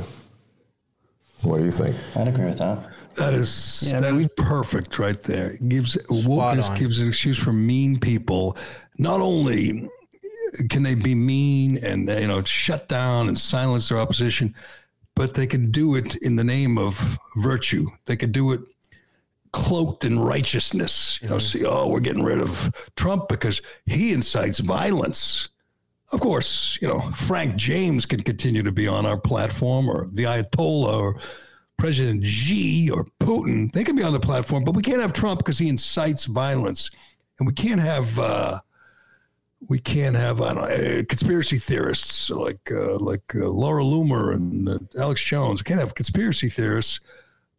[1.43, 1.95] What do you think?
[2.15, 2.89] I'd agree with that.
[3.15, 5.51] That is Yeah, I that mean, is perfect right there.
[5.51, 6.77] It gives Spot wokeness on.
[6.79, 8.57] gives an excuse for mean people.
[8.97, 9.89] Not only
[10.69, 14.55] can they be mean and you know shut down and silence their opposition,
[15.15, 17.87] but they can do it in the name of virtue.
[18.05, 18.61] They can do it
[19.51, 21.19] cloaked in righteousness.
[21.21, 25.49] You know, see, oh, we're getting rid of Trump because he incites violence.
[26.13, 30.25] Of course, you know, Frank James can continue to be on our platform or the
[30.25, 31.19] Ayatollah or
[31.77, 33.73] President Xi or Putin.
[33.73, 36.91] They can be on the platform, but we can't have Trump because he incites violence.
[37.39, 38.59] and we can't have uh,
[39.69, 44.35] we can't have I don't know, uh, conspiracy theorists like uh, like uh, Laura Loomer
[44.35, 45.61] and uh, Alex Jones.
[45.61, 46.99] We can't have conspiracy theorists,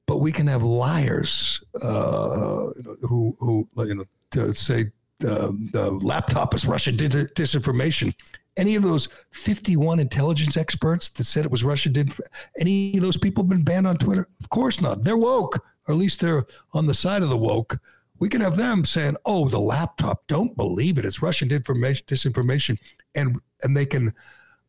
[0.07, 2.70] but we can have liars uh,
[3.02, 8.14] who who you know to say the laptop is Russian disinformation.
[8.57, 12.12] Any of those 51 intelligence experts that said it was Russia did
[12.59, 14.28] any of those people been banned on Twitter?
[14.40, 15.02] Of course not.
[15.02, 17.78] They're woke, or at least they're on the side of the woke.
[18.20, 21.05] We can have them saying, "Oh, the laptop, don't believe it.
[21.05, 22.78] It's Russian disinformation,"
[23.14, 24.14] and and they can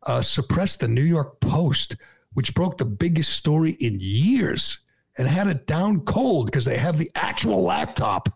[0.04, 1.96] uh, suppress the New York Post,
[2.34, 4.80] which broke the biggest story in years
[5.18, 8.30] and had it down cold because they have the actual laptop,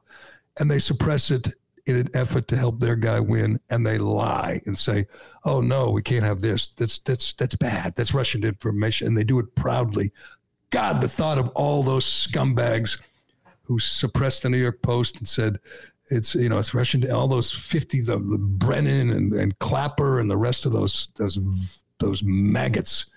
[0.59, 1.49] and they suppress it
[1.89, 5.07] in an effort to help their guy win, and they lie and say,
[5.43, 6.67] "Oh no, we can't have this.
[6.67, 7.95] That's that's that's bad.
[7.95, 10.11] That's Russian information," and they do it proudly.
[10.69, 12.99] God, the thought of all those scumbags
[13.63, 15.59] who suppressed the New York Post and said
[16.09, 17.09] it's you know it's Russian.
[17.11, 21.39] All those fifty, the, the Brennan and, and Clapper and the rest of those those
[21.99, 23.09] those maggots,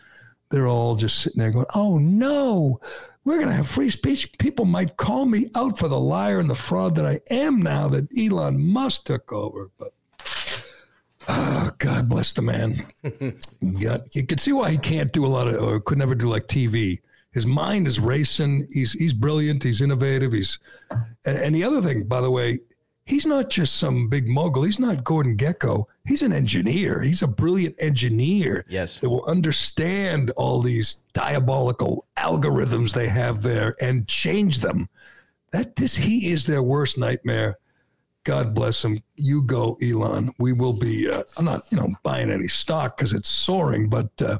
[0.52, 2.80] they're all just sitting there going, "Oh no."
[3.24, 4.36] we're going to have free speech.
[4.38, 7.88] People might call me out for the liar and the fraud that I am now
[7.88, 9.70] that Elon Musk took over.
[9.78, 9.92] But
[11.28, 12.84] oh, God bless the man.
[13.60, 16.26] yeah, you can see why he can't do a lot of, or could never do
[16.26, 17.00] like TV.
[17.32, 18.68] His mind is racing.
[18.70, 19.62] He's he's brilliant.
[19.62, 20.32] He's innovative.
[20.32, 20.58] He's
[20.90, 22.58] and, and the other thing, by the way,
[23.04, 24.62] he's not just some big mogul.
[24.62, 25.86] He's not Gordon Gekko.
[26.06, 27.00] He's an engineer.
[27.00, 28.64] He's a brilliant engineer.
[28.68, 28.98] Yes.
[28.98, 34.88] That will understand all these diabolical algorithms they have there and change them.
[35.52, 37.58] That this he is their worst nightmare.
[38.24, 39.02] God bless him.
[39.16, 40.32] You go, Elon.
[40.38, 41.10] We will be.
[41.10, 44.38] Uh, I'm not, you know, buying any stock because it's soaring, but uh,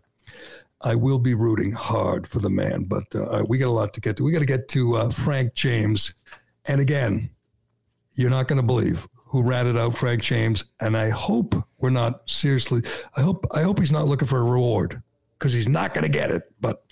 [0.81, 2.85] I will be rooting hard for the man.
[2.85, 4.25] But uh, we got a lot to get to.
[4.25, 6.15] We got to get to uh, Frank James,
[6.67, 7.29] and again,
[8.15, 12.29] you're not going to believe who ratted out Frank James, and I hope we're not
[12.29, 12.83] seriously.
[13.17, 15.03] I hope I hope he's not looking for a reward
[15.39, 16.43] because he's not going to get it.
[16.61, 16.83] But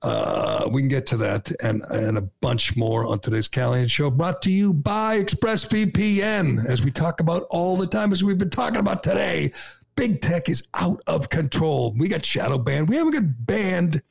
[0.00, 4.10] uh, we can get to that and and a bunch more on today's Callahan Show,
[4.10, 8.48] brought to you by ExpressVPN, as we talk about all the time, as we've been
[8.48, 9.50] talking about today.
[9.96, 11.94] Big tech is out of control.
[11.98, 12.88] We got shadow banned.
[12.88, 14.02] We haven't got banned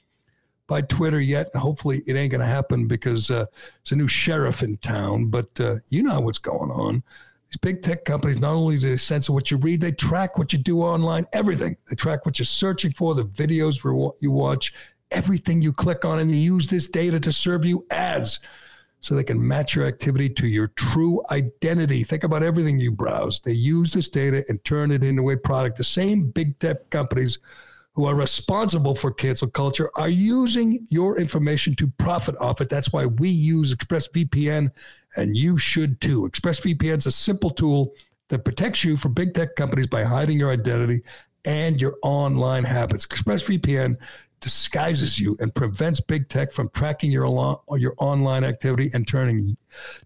[0.72, 1.50] by Twitter yet.
[1.54, 3.46] And hopefully it ain't going to happen because uh,
[3.92, 5.26] a new sheriff in town.
[5.26, 7.04] But uh, you know what's going on.
[7.50, 10.54] These big tech companies, not only do they censor what you read, they track what
[10.54, 11.76] you do online, everything.
[11.90, 13.84] They track what you're searching for, the videos
[14.22, 14.74] you watch,
[15.12, 18.40] everything you click on, and they use this data to serve you ads
[19.02, 22.06] so they can match your activity to your true identity.
[22.06, 23.42] Think about everything you browse.
[23.42, 25.76] They use this data and turn it into a product.
[25.76, 27.40] The same big tech companies
[27.94, 32.70] who are responsible for cancel culture are using your information to profit off it.
[32.70, 34.72] That's why we use ExpressVPN,
[35.18, 36.30] and you should too.
[36.30, 37.94] ExpressVPN is a simple tool
[38.30, 41.02] that protects you from big tech companies by hiding your identity
[41.44, 43.06] and your online habits.
[43.06, 43.96] ExpressVPN
[44.40, 47.26] disguises you and prevents big tech from tracking your
[47.78, 49.56] your online activity and turning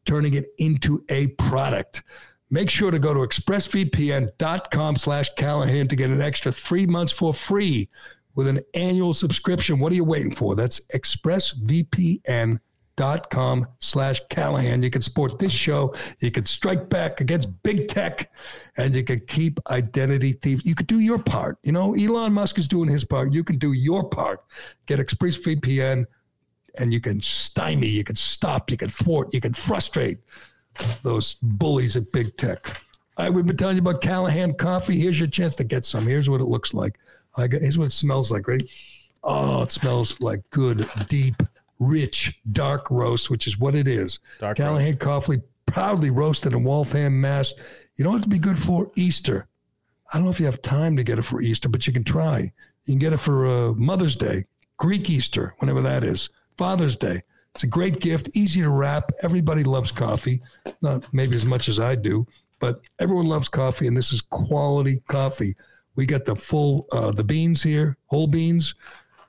[0.06, 2.04] turning it into a product.
[2.50, 7.34] Make sure to go to expressvpn.com slash Callahan to get an extra three months for
[7.34, 7.90] free
[8.36, 9.80] with an annual subscription.
[9.80, 10.56] What are you waiting for?
[10.56, 14.84] That's expressvpn.com slash Callahan.
[14.84, 15.94] You can support this show.
[16.22, 18.32] You can strike back against big tech
[18.78, 20.64] and you can keep identity thieves.
[20.66, 21.58] You can do your part.
[21.64, 23.34] You know, Elon Musk is doing his part.
[23.34, 24.44] You can do your part.
[24.86, 26.06] Get ExpressVPN
[26.78, 30.20] and you can stymie, you can stop, you can thwart, you can frustrate
[31.04, 32.82] those bullies at big tech.
[33.18, 35.00] All right, we've been telling you about Callahan coffee.
[35.00, 36.06] Here's your chance to get some.
[36.06, 37.00] Here's what it looks like.
[37.38, 38.64] I got, here's what it smells like, right?
[39.24, 41.42] Oh, it smells like good, deep,
[41.80, 44.20] rich, dark roast, which is what it is.
[44.40, 45.00] Dark Callahan roast.
[45.00, 47.54] coffee, proudly roasted in Waltham, Mass.
[47.96, 49.48] You don't have to be good for Easter.
[50.14, 52.04] I don't know if you have time to get it for Easter, but you can
[52.04, 52.52] try.
[52.86, 54.46] You can get it for uh, Mother's Day,
[54.78, 57.22] Greek Easter, whenever that is, Father's Day.
[57.56, 59.14] It's a great gift, easy to wrap.
[59.22, 60.42] Everybody loves coffee,
[60.82, 62.28] not maybe as much as I do,
[62.60, 65.56] but everyone loves coffee, and this is quality coffee.
[65.96, 68.76] We got the full uh, the beans here, whole beans,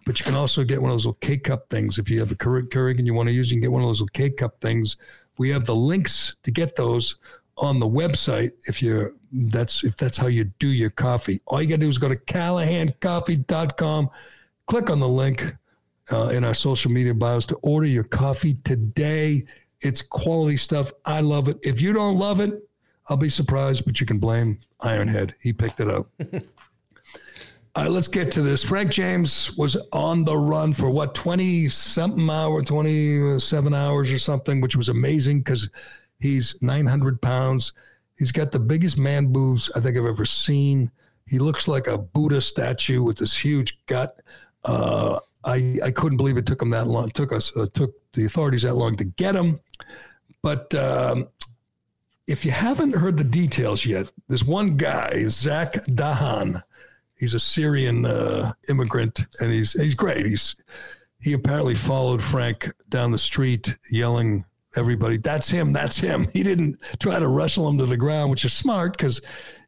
[0.04, 2.32] but you can also get one of those little K cup things if you have
[2.32, 3.48] a Keurig and you want to use.
[3.48, 4.96] You can get one of those little K cup things.
[5.38, 7.18] We have the links to get those
[7.58, 11.40] on the website if you're that's if that's how you do your coffee.
[11.46, 14.10] All you got to do is go to callahancoffee.com,
[14.66, 15.54] click on the link
[16.12, 19.44] uh, in our social media bios to order your coffee today.
[19.80, 20.92] It's quality stuff.
[21.04, 21.58] I love it.
[21.62, 22.62] If you don't love it,
[23.08, 25.34] I'll be surprised, but you can blame Ironhead.
[25.40, 26.08] He picked it up.
[27.76, 28.64] All right, let's get to this.
[28.64, 34.62] Frank James was on the run for what, 20 something hour, 27 hours or something,
[34.62, 35.68] which was amazing because
[36.18, 37.74] he's 900 pounds.
[38.18, 40.90] He's got the biggest man boobs I think I've ever seen.
[41.28, 44.22] He looks like a Buddha statue with this huge gut.
[44.64, 47.08] Uh, I I couldn't believe it took him that long.
[47.10, 49.60] Took us uh, took the authorities that long to get him.
[50.42, 51.28] But um,
[52.26, 56.62] if you haven't heard the details yet, there's one guy, Zach Dahan.
[57.18, 60.26] He's a Syrian uh, immigrant, and he's he's great.
[60.26, 60.56] He's
[61.20, 64.44] he apparently followed Frank down the street, yelling,
[64.76, 65.72] "Everybody, that's him!
[65.72, 69.22] That's him!" He didn't try to wrestle him to the ground, which is smart because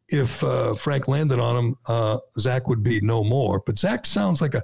[0.09, 3.61] if uh, Frank landed on him, uh, Zach would be no more.
[3.65, 4.63] But Zach sounds like a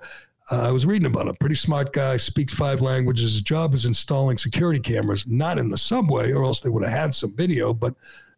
[0.51, 1.35] uh, I was reading about him.
[1.39, 3.33] Pretty smart guy, speaks five languages.
[3.33, 6.91] His job is installing security cameras, not in the subway, or else they would have
[6.91, 7.95] had some video, but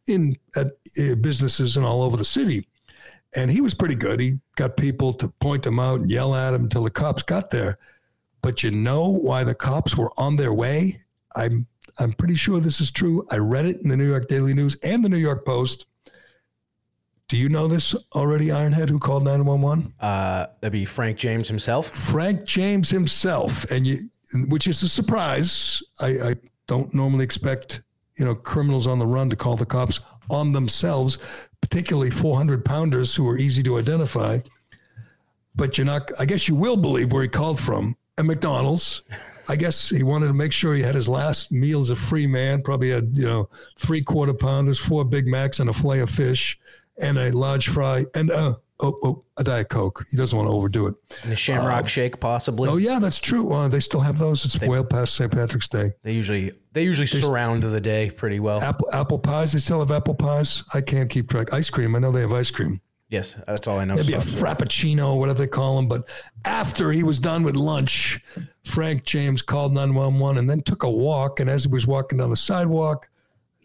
[0.08, 0.68] in at
[1.00, 2.68] uh, businesses and all over the city.
[3.36, 4.20] And he was pretty good.
[4.22, 7.50] He got people to point him out and yell at him until the cops got
[7.50, 7.78] there.
[8.42, 11.00] But you know why the cops were on their way?
[11.36, 11.68] I'm
[12.00, 13.26] I'm pretty sure this is true.
[13.32, 15.88] I read it in the New York Daily News and the New York Post.
[17.28, 19.94] Do you know this already, Ironhead, who called 911?
[20.00, 21.90] Uh, that'd be Frank James himself.
[21.90, 24.10] Frank James himself, and you,
[24.48, 25.84] which is a surprise.
[26.00, 26.36] I, I
[26.68, 27.82] don't normally expect
[28.18, 30.00] you know criminals on the run to call the cops
[30.30, 31.20] on themselves,
[31.60, 34.40] particularly 400 pounders who are easy to identify.
[35.54, 36.10] But you're not.
[36.18, 37.98] I guess you will believe where he called from.
[38.20, 39.04] A McDonald's.
[39.50, 42.26] I guess he wanted to make sure he had his last meal as a free
[42.26, 42.62] man.
[42.62, 46.58] Probably had you know three quarter pounders, four Big Macs, and a fillet of fish
[47.00, 50.06] and a large fry and uh, oh, oh, a diet coke.
[50.10, 50.96] He doesn't want to overdo it.
[51.24, 52.70] And a Shamrock uh, Shake, possibly.
[52.70, 53.52] Oh yeah, that's true.
[53.52, 54.46] Uh, they still have those.
[54.46, 55.32] It's they, well past St.
[55.32, 55.92] Patrick's Day.
[56.04, 58.62] They usually they usually they surround the day pretty well.
[58.62, 59.54] Apple apple pies.
[59.54, 60.64] They still have apple pies.
[60.74, 61.54] I can't keep track.
[61.54, 61.96] Ice cream.
[61.96, 62.82] I know they have ice cream.
[63.10, 63.96] Yes, that's all I know.
[63.96, 65.88] Maybe a frappuccino, whatever they call them.
[65.88, 66.10] But
[66.44, 68.20] after he was done with lunch,
[68.66, 71.40] Frank James called 911 and then took a walk.
[71.40, 73.08] And as he was walking down the sidewalk,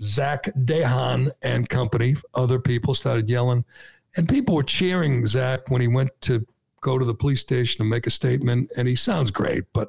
[0.01, 3.65] Zach Dehan and company, other people started yelling.
[4.17, 6.47] And people were cheering Zach when he went to
[6.81, 8.71] go to the police station and make a statement.
[8.77, 9.89] And he sounds great, but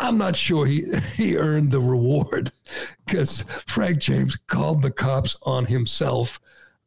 [0.00, 0.86] I'm not sure he,
[1.16, 2.52] he earned the reward
[3.06, 6.40] because Frank James called the cops on himself.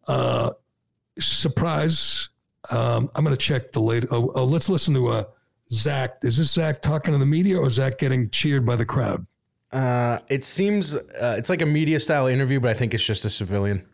[0.08, 0.52] Uh,
[1.18, 2.30] surprise.
[2.70, 4.14] Um, I'm going to check the latest.
[4.14, 5.24] Oh, oh, let's listen to uh,
[5.72, 6.18] Zach.
[6.22, 9.26] Is this Zach talking to the media or is Zach getting cheered by the crowd?
[9.72, 13.26] Uh, it seems uh, it's like a media style interview, but I think it's just
[13.26, 13.86] a civilian.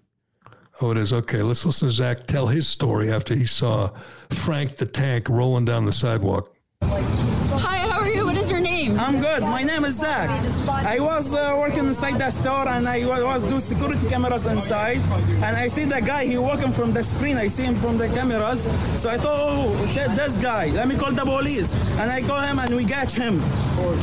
[0.81, 1.13] Oh, it is.
[1.13, 3.89] Okay, let's listen to Zach tell his story after he saw
[4.29, 6.53] Frank the Tank rolling down the sidewalk.
[6.83, 8.25] Hi, how are you?
[8.25, 8.82] What is your name?
[8.99, 9.41] I'm good.
[9.41, 10.29] My name is Zach.
[10.67, 14.97] I was uh, working inside that store and I was doing security cameras inside.
[15.43, 17.37] And I see the guy, he walking from the screen.
[17.37, 18.63] I see him from the cameras.
[18.99, 20.67] So I thought, oh, shit, this guy.
[20.67, 21.73] Let me call the police.
[21.99, 23.39] And I call him and we catch him.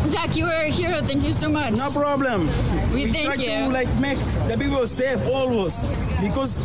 [0.08, 1.00] Zach, you are a hero.
[1.02, 1.74] Thank you so much.
[1.74, 2.46] No problem.
[2.92, 3.66] We, we thank try you.
[3.66, 4.18] to like make
[4.48, 5.80] the people safe always
[6.20, 6.58] because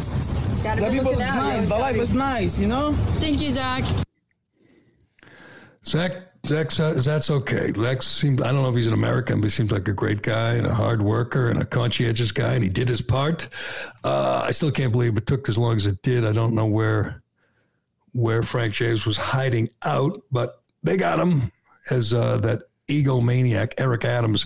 [0.63, 1.69] the people is nice.
[1.69, 2.93] The life is nice, you know?
[3.19, 3.83] Thank you, Zach.
[5.85, 7.71] Zach, Zach, that's okay.
[7.71, 10.21] Lex seems, I don't know if he's an American, but he seems like a great
[10.21, 13.47] guy and a hard worker and a conscientious guy, and he did his part.
[14.03, 16.23] Uh, I still can't believe it took as long as it did.
[16.23, 17.23] I don't know where
[18.11, 21.51] where Frank James was hiding out, but they got him
[21.89, 24.45] as uh, that egomaniac, Eric Adams.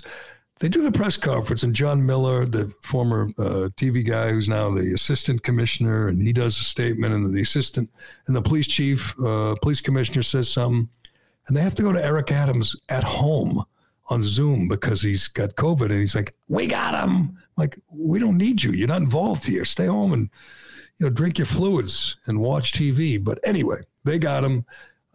[0.58, 4.70] They do the press conference, and John Miller, the former uh, TV guy who's now
[4.70, 7.90] the assistant commissioner, and he does a statement, and the assistant
[8.26, 10.88] and the police chief, uh, police commissioner says something
[11.50, 13.64] and they have to go to Eric Adams at home
[14.06, 18.38] on Zoom because he's got COVID, and he's like, "We got him." Like, we don't
[18.38, 18.70] need you.
[18.70, 19.64] You're not involved here.
[19.64, 20.30] Stay home and
[20.98, 23.22] you know drink your fluids and watch TV.
[23.22, 24.64] But anyway, they got him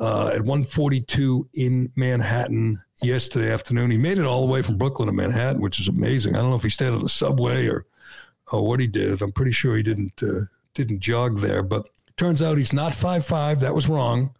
[0.01, 3.89] uh, at 1:42 in Manhattan yesterday afternoon.
[3.89, 6.35] He made it all the way from Brooklyn to Manhattan, which is amazing.
[6.35, 7.85] I don't know if he stayed on the subway or
[8.51, 9.21] or what he did.
[9.21, 13.25] I'm pretty sure he didn't uh, didn't jog there, but turns out he's not five
[13.25, 13.61] five.
[13.61, 14.35] That was wrong.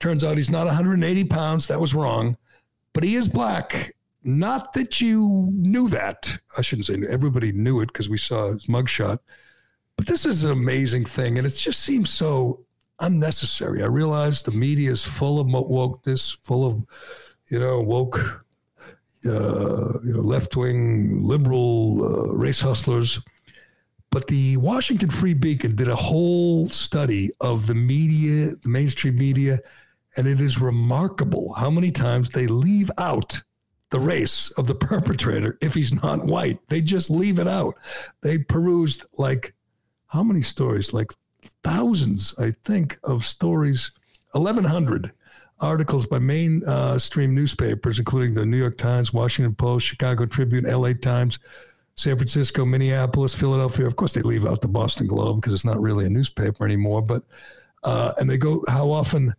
[0.00, 1.68] Turns out he's not 180 pounds.
[1.68, 2.36] That was wrong.
[2.92, 3.92] But he is black.
[4.22, 6.38] Not that you knew that.
[6.58, 9.18] I shouldn't say everybody knew it because we saw his mugshot.
[9.96, 11.38] But this is an amazing thing.
[11.38, 12.64] And it just seems so
[13.00, 13.82] unnecessary.
[13.82, 16.84] I realize the media is full of wokeness, full of,
[17.50, 18.44] you know, woke,
[19.24, 23.20] uh, you know, left wing liberal uh, race hustlers.
[24.10, 29.58] But the Washington Free Beacon did a whole study of the media, the mainstream media,
[30.16, 33.42] and it is remarkable how many times they leave out
[33.90, 36.58] the race of the perpetrator if he's not white.
[36.68, 37.74] They just leave it out.
[38.22, 39.54] They perused like
[40.06, 40.92] how many stories?
[40.92, 41.12] Like
[41.62, 43.92] thousands, I think, of stories,
[44.32, 45.12] 1,100
[45.60, 50.92] articles by mainstream uh, newspapers, including the New York Times, Washington Post, Chicago Tribune, LA
[50.92, 51.38] Times,
[51.96, 53.86] San Francisco, Minneapolis, Philadelphia.
[53.86, 57.00] Of course, they leave out the Boston Globe because it's not really a newspaper anymore.
[57.00, 57.22] But
[57.84, 59.34] uh, and they go how often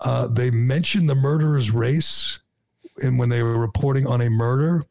[0.00, 2.38] uh, they mention the murderer's race,
[3.02, 4.84] and when they were reporting on a murder,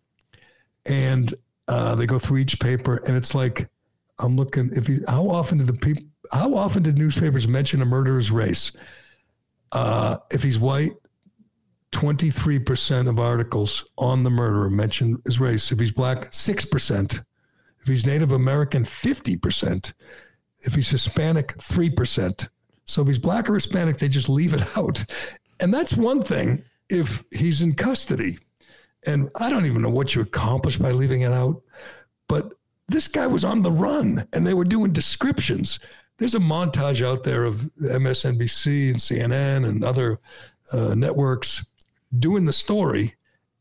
[0.86, 1.34] and
[1.68, 3.70] uh, they go through each paper, and it's like
[4.20, 4.70] I'm looking.
[4.74, 6.03] If you, how often did the people?
[6.32, 8.72] How often did newspapers mention a murderer's race?
[9.72, 10.93] Uh, if he's white,
[11.91, 15.72] 23% of articles on the murderer mention his race.
[15.72, 17.24] If he's black, 6%.
[17.80, 19.93] If he's Native American, 50%.
[20.60, 22.49] If he's Hispanic, 3%.
[22.86, 25.03] So if he's black or Hispanic, they just leave it out.
[25.59, 28.38] And that's one thing if he's in custody.
[29.05, 31.61] And I don't even know what you accomplish by leaving it out.
[32.27, 32.53] But
[32.88, 35.79] this guy was on the run and they were doing descriptions.
[36.17, 40.19] There's a montage out there of MSNBC and CNN and other
[40.71, 41.65] uh, networks
[42.17, 43.15] doing the story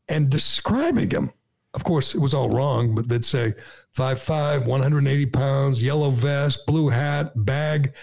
[0.07, 1.31] and describing him.
[1.73, 3.53] Of course, it was all wrong, but they'd say
[3.97, 7.93] 5'5, 180 pounds, yellow vest, blue hat, bag.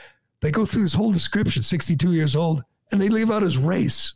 [0.43, 4.15] They go through this whole description, 62 years old, and they leave out his race.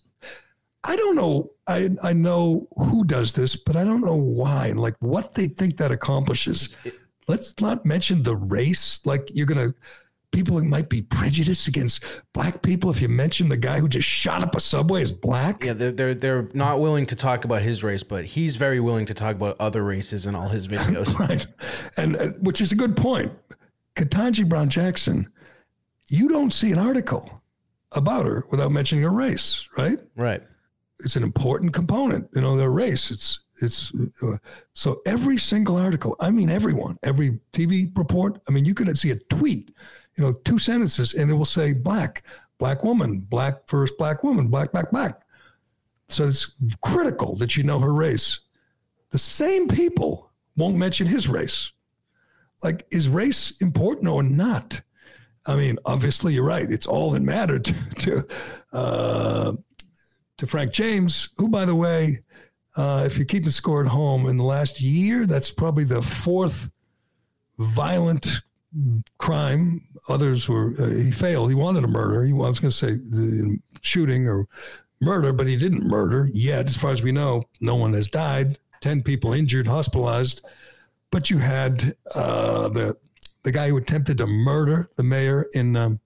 [0.84, 1.50] I don't know.
[1.66, 5.48] I, I know who does this, but I don't know why and like what they
[5.48, 6.76] think that accomplishes.
[7.26, 9.04] Let's not mention the race.
[9.04, 9.74] Like you're going to
[10.36, 12.04] people might be prejudiced against
[12.34, 15.64] black people if you mention the guy who just shot up a subway is black.
[15.64, 19.06] Yeah, they're, they're they're not willing to talk about his race, but he's very willing
[19.06, 21.18] to talk about other races in all his videos.
[21.18, 21.46] right,
[21.96, 23.32] and uh, which is a good point.
[23.96, 25.32] Ketanji Brown Jackson,
[26.08, 27.42] you don't see an article
[27.92, 29.98] about her without mentioning her race, right?
[30.16, 30.42] Right.
[31.00, 33.10] It's an important component, you know, their race.
[33.10, 33.92] It's it's
[34.22, 34.36] uh,
[34.74, 36.16] so every single article.
[36.20, 38.40] I mean, everyone, every TV report.
[38.48, 39.70] I mean, you could see a tweet
[40.16, 42.22] you know, two sentences and it will say black,
[42.58, 45.20] black woman, black first black woman, black, black, black.
[46.08, 48.40] So it's critical that you know her race.
[49.10, 51.72] The same people won't mention his race.
[52.62, 54.80] Like, is race important or not?
[55.46, 56.70] I mean, obviously, you're right.
[56.70, 58.28] It's all that mattered to to,
[58.72, 59.52] uh,
[60.38, 62.20] to Frank James, who, by the way,
[62.76, 66.02] uh, if you keep keeping score at home, in the last year, that's probably the
[66.02, 66.68] fourth
[67.58, 68.42] violent
[69.18, 69.82] crime.
[70.08, 71.48] Others were uh, he failed.
[71.48, 72.24] He wanted a murder.
[72.24, 74.46] He, I was going to say the shooting or
[75.00, 76.66] murder, but he didn't murder yet.
[76.66, 78.58] As far as we know, no one has died.
[78.80, 80.44] Ten people injured, hospitalized.
[81.10, 82.94] But you had uh, the
[83.46, 86.00] the guy who attempted to murder the mayor in um,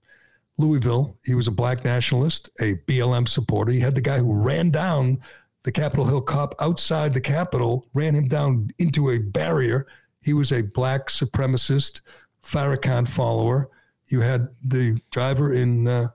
[0.59, 1.17] Louisville.
[1.25, 3.73] He was a black nationalist, a BLM supporter.
[3.73, 5.23] You had the guy who ran down
[5.63, 9.87] the Capitol Hill cop outside the Capitol, ran him down into a barrier.
[10.23, 12.03] He was a black supremacist
[12.45, 13.71] Farrakhan follower.
[14.09, 16.09] You had the driver in uh,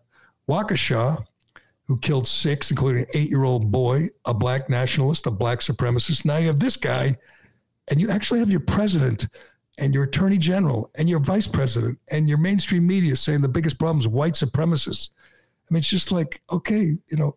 [0.48, 1.26] Waukesha
[1.86, 6.24] who killed six, including an eight year old boy, a black nationalist, a black supremacist.
[6.24, 7.18] Now you have this guy,
[7.88, 9.26] and you actually have your president
[9.78, 13.78] and your attorney general and your vice president and your mainstream media saying the biggest
[13.78, 15.10] problem is white supremacists.
[15.70, 17.36] I mean, it's just like, okay, you know,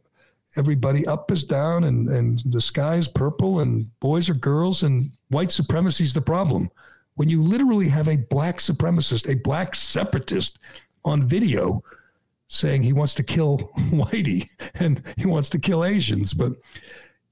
[0.57, 5.11] everybody up is down and, and the sky is purple and boys are girls and
[5.28, 6.70] white supremacy is the problem
[7.18, 10.61] when you literally have a black supremacist, a black separatist
[11.05, 11.82] on video
[12.47, 13.59] saying he wants to kill
[13.91, 16.32] Whitey and he wants to kill Asians.
[16.32, 16.53] But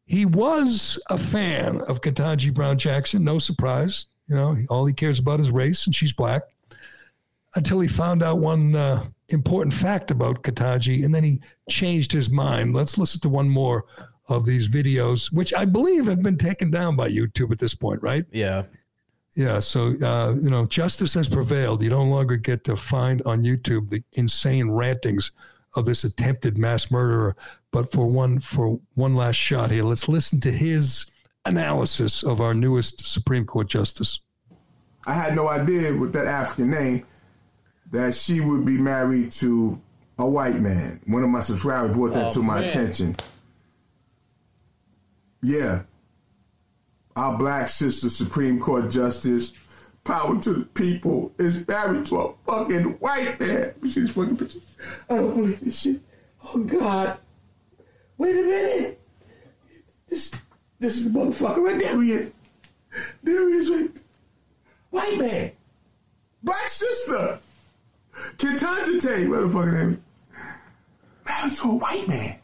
[0.04, 4.06] he was a fan of Ketanji Brown Jackson, no surprise.
[4.28, 6.42] You know, all he cares about is race and she's black
[7.54, 12.30] until he found out one uh, important fact about Ketanji and then he changed his
[12.30, 12.74] mind.
[12.74, 13.84] Let's listen to one more
[14.28, 18.02] of these videos, which I believe have been taken down by YouTube at this point,
[18.02, 18.24] right?
[18.32, 18.64] Yeah.
[19.34, 21.82] Yeah, so uh, you know, justice has prevailed.
[21.82, 25.30] You no longer get to find on YouTube the insane rantings
[25.76, 27.36] of this attempted mass murderer.
[27.70, 31.06] But for one, for one last shot here, let's listen to his
[31.48, 34.20] analysis of our newest Supreme Court justice.
[35.06, 37.06] I had no idea with that African name
[37.90, 39.80] that she would be married to
[40.18, 41.00] a white man.
[41.06, 42.68] One of my subscribers brought that oh, to my man.
[42.68, 43.16] attention.
[45.42, 45.82] Yeah,
[47.14, 49.52] our black sister Supreme Court Justice,
[50.04, 53.74] power to the people, is married to a fucking white man.
[53.88, 54.58] see this fucking picture?
[55.08, 56.00] Oh, I don't believe this shit.
[56.44, 57.18] Oh God.
[58.18, 59.00] Wait a minute.
[60.08, 60.30] This
[60.78, 62.32] this is the motherfucker right there he is.
[63.22, 63.90] There he is right.
[64.90, 65.52] White man.
[66.42, 67.38] Black sister.
[68.36, 70.00] Ketanji Tate, motherfucker name.
[71.26, 72.40] Married to a white man.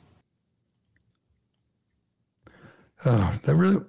[3.05, 3.85] Oh, that really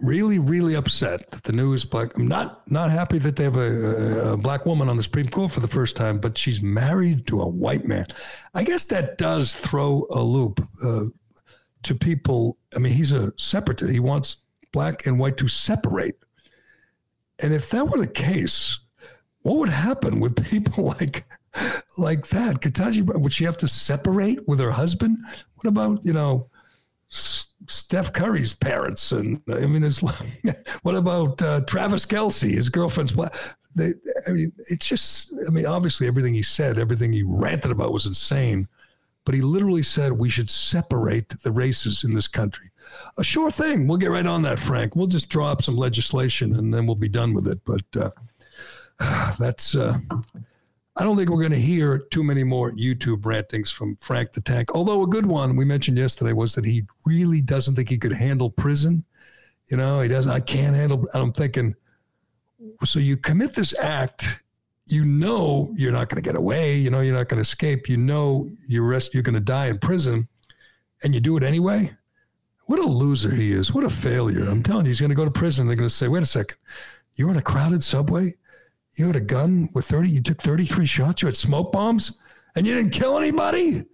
[0.00, 2.16] really, really upset that the news black.
[2.16, 5.52] I'm not not happy that they have a, a, black woman on the Supreme Court
[5.52, 8.06] for the first time, but she's married to a white man.
[8.54, 11.04] I guess that does throw a loop uh,
[11.84, 12.58] to people.
[12.74, 13.92] I mean, he's a separatist.
[13.92, 14.38] He wants
[14.72, 16.16] black and white to separate.
[17.40, 18.80] And if that were the case,
[19.42, 21.24] what would happen with people like
[21.96, 22.60] like that?
[22.60, 25.18] Kataji, would she have to separate with her husband?
[25.54, 26.48] What about you know
[27.10, 29.12] S- Steph Curry's parents?
[29.12, 30.44] And I mean, it's like,
[30.82, 33.12] what about uh, Travis Kelce, his girlfriend's?
[33.12, 33.30] bla-
[33.74, 33.94] They,
[34.26, 35.32] I mean, it's just.
[35.46, 38.66] I mean, obviously, everything he said, everything he ranted about was insane.
[39.28, 42.70] But he literally said we should separate the races in this country.
[43.18, 43.86] A sure thing.
[43.86, 44.96] We'll get right on that, Frank.
[44.96, 47.60] We'll just draw up some legislation and then we'll be done with it.
[47.66, 49.76] But uh, that's.
[49.76, 49.98] Uh,
[50.96, 54.40] I don't think we're going to hear too many more YouTube rantings from Frank the
[54.40, 54.74] Tank.
[54.74, 58.14] Although a good one we mentioned yesterday was that he really doesn't think he could
[58.14, 59.04] handle prison.
[59.70, 60.32] You know, he doesn't.
[60.32, 61.06] I can't handle.
[61.12, 61.74] And I'm thinking.
[62.82, 64.42] So you commit this act.
[64.88, 66.76] You know you're not going to get away.
[66.76, 67.88] You know you're not going to escape.
[67.88, 69.14] You know you rest.
[69.14, 70.28] You're going to die in prison,
[71.02, 71.90] and you do it anyway.
[72.66, 73.72] What a loser he is.
[73.72, 74.46] What a failure.
[74.48, 75.66] I'm telling you, he's going to go to prison.
[75.66, 76.58] They're going to say, wait a second,
[77.14, 78.34] you were in a crowded subway.
[78.94, 82.18] You had a gun with 30, you took 33 shots, you had smoke bombs,
[82.56, 83.84] and you didn't kill anybody?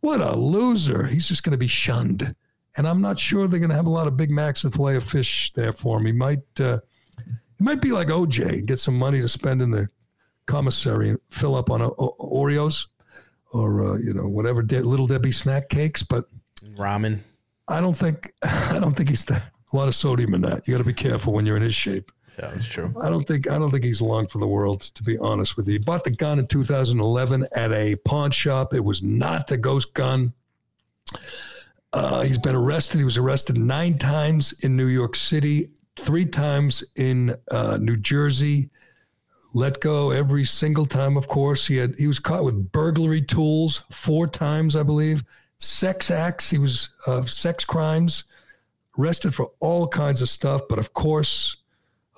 [0.00, 1.06] What a loser.
[1.06, 2.34] He's just going to be shunned.
[2.76, 4.96] And I'm not sure they're going to have a lot of Big Macs and filet
[4.96, 6.06] of fish there for him.
[6.06, 6.78] He might, uh,
[7.26, 9.88] he might be like OJ, get some money to spend in the
[10.46, 12.86] commissary and fill up on uh, Oreos
[13.52, 16.02] or, uh, you know, whatever, De- Little Debbie snack cakes.
[16.02, 16.26] But
[16.76, 17.20] Ramen.
[17.68, 19.42] I don't think I don't think he's a
[19.72, 20.66] lot of sodium in that.
[20.66, 22.10] You got to be careful when you're in his shape.
[22.38, 22.94] Yeah, that's true.
[23.00, 24.82] I don't think I don't think he's long for the world.
[24.82, 28.74] To be honest with you, he bought the gun in 2011 at a pawn shop.
[28.74, 30.34] It was not the ghost gun.
[31.92, 32.98] Uh, he's been arrested.
[32.98, 38.68] He was arrested nine times in New York City, three times in uh, New Jersey.
[39.56, 41.16] Let go every single time.
[41.16, 45.24] Of course, he had he was caught with burglary tools four times, I believe
[45.56, 46.50] sex acts.
[46.50, 48.24] He was uh, sex crimes,
[48.98, 50.60] arrested for all kinds of stuff.
[50.68, 51.56] But of course,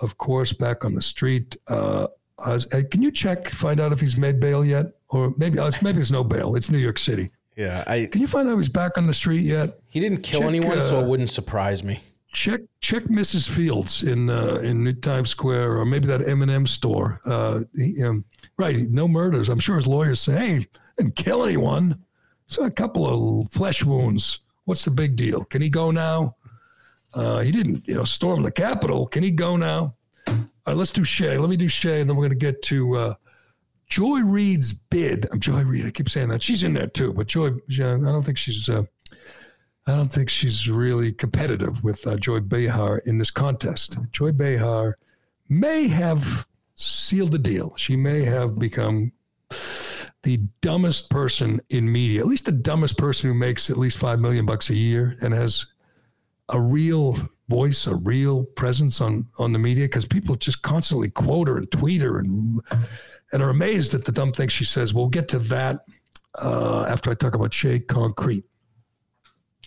[0.01, 1.57] of course, back on the street.
[1.68, 2.09] Uh,
[2.45, 2.59] uh,
[2.91, 6.11] can you check, find out if he's made bail yet, or maybe uh, maybe there's
[6.11, 6.57] no bail.
[6.57, 7.30] It's New York City.
[7.57, 8.09] Yeah, I.
[8.11, 9.78] Can you find out if he's back on the street yet?
[9.91, 12.01] He didn't kill Check, anyone, so uh, it wouldn't surprise me.
[12.33, 13.49] Check check Mrs.
[13.49, 17.20] Fields in uh, in New Times Square, or maybe that M and M store.
[17.24, 18.24] Uh, he, um,
[18.59, 19.49] right, no murders.
[19.49, 20.66] I'm sure his lawyers say, "Hey,
[20.97, 22.05] didn't kill anyone."
[22.47, 23.07] So a couple
[23.43, 24.41] of flesh wounds.
[24.64, 25.45] What's the big deal?
[25.45, 26.37] Can he go now?
[27.14, 29.07] Uh, he didn't, you know, storm the Capitol.
[29.07, 29.95] Can he go now?
[30.26, 31.39] All right, let's do Shea.
[31.39, 33.14] Let me do Shea, and then we're going to get to uh,
[33.89, 35.26] Joy Reid's bid.
[35.33, 35.87] I'm Joy Reid.
[35.87, 38.68] I keep saying that she's in there too, but Joy, I don't think she's.
[38.68, 38.83] Uh,
[39.89, 43.97] I don't think she's really competitive with uh, Joy Behar in this contest.
[44.12, 44.97] Joy Behar
[45.49, 47.74] may have sealed the deal.
[47.76, 49.12] She may have become
[50.24, 54.20] the dumbest person in media, at least the dumbest person who makes at least five
[54.20, 55.66] million bucks a year and has
[56.51, 57.16] a real
[57.49, 61.70] voice, a real presence on on the media because people just constantly quote her and
[61.70, 62.61] tweet her and
[63.32, 64.93] and are amazed at the dumb things she says.
[64.93, 65.84] We'll get to that
[66.34, 68.45] uh, after I talk about Shea Concrete.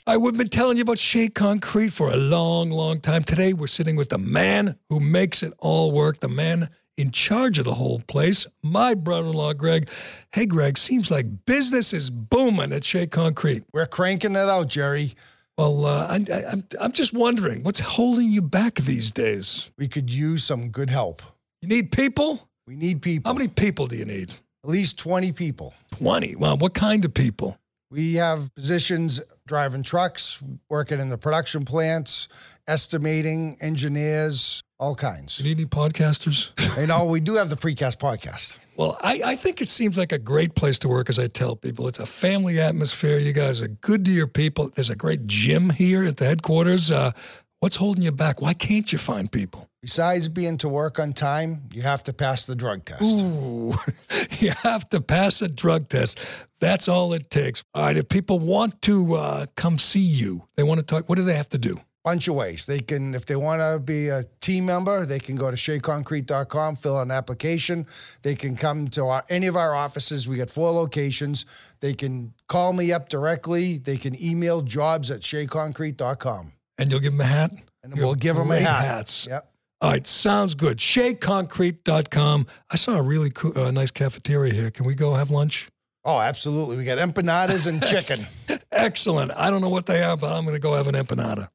[0.08, 3.24] I would have been telling you about Shea Concrete for a long, long time.
[3.24, 7.60] Today we're sitting with the man who makes it all work, the man in charge
[7.60, 9.88] of the whole place, my brother-in-law Greg.
[10.32, 13.64] Hey Greg, seems like business is booming at Shea Concrete.
[13.74, 15.14] We're cranking it out, Gerry.
[15.56, 19.70] Well, uh, I, I, I'm I'm just wondering what's holding you back these days.
[19.78, 21.22] We could use some good help.
[21.62, 22.50] You need people.
[22.66, 23.32] We need people.
[23.32, 24.34] How many people do you need?
[24.64, 25.74] At least 20 people.
[25.92, 26.36] Twenty.
[26.36, 27.60] Well, what kind of people?
[27.92, 32.30] We have positions driving trucks, working in the production plants,
[32.66, 35.38] estimating, engineers, all kinds.
[35.38, 36.52] You need any podcasters?
[36.80, 38.58] You know, we do have the precast podcast.
[38.78, 41.58] Well, I, I think it seems like a great place to work, as I tell
[41.58, 41.86] people.
[41.90, 43.20] It's a family atmosphere.
[43.20, 44.72] You guys are good to your people.
[44.74, 46.90] There's a great gym here at the headquarters.
[46.92, 47.12] Uh,
[47.60, 48.42] what's holding you back?
[48.42, 49.68] Why can't you find people?
[49.82, 53.02] Besides being to work on time, you have to pass the drug test.
[53.04, 53.74] Ooh,
[54.40, 56.20] you have to pass a drug test.
[56.60, 57.64] That's all it takes.
[57.74, 61.18] All right, if people want to uh, come see you, they want to talk, what
[61.18, 61.80] do they have to do?
[62.04, 62.66] bunch of ways.
[62.66, 66.76] They can, if they want to be a team member, they can go to sheaconcrete.com,
[66.76, 67.86] fill out an application.
[68.24, 70.28] They can come to our, any of our offices.
[70.28, 71.46] We got four locations.
[71.80, 73.78] They can call me up directly.
[73.78, 76.54] They can email jobs at sheaconcrete.com.
[76.78, 77.52] And you'll give them a hat?
[77.84, 78.84] And we'll give them a hat.
[78.84, 79.28] hats.
[79.30, 79.51] Yep.
[79.82, 80.78] All right, sounds good.
[80.78, 82.46] SheaConcrete.com.
[82.72, 84.70] I saw a really cool, uh, nice cafeteria here.
[84.70, 85.70] Can we go have lunch?
[86.06, 86.78] Oh, absolutely.
[86.78, 88.60] We got empanadas and chicken.
[88.72, 89.32] Excellent.
[89.36, 91.48] I don't know what they are, but I'm going to go have an empanada.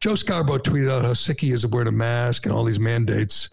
[0.00, 2.80] Joe Scarborough tweeted out how sick he is of wearing a mask and all these
[2.80, 3.50] mandates.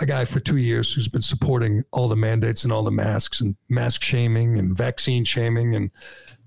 [0.00, 3.42] A guy for two years who's been supporting all the mandates and all the masks
[3.42, 5.74] and mask shaming and vaccine shaming.
[5.74, 5.90] And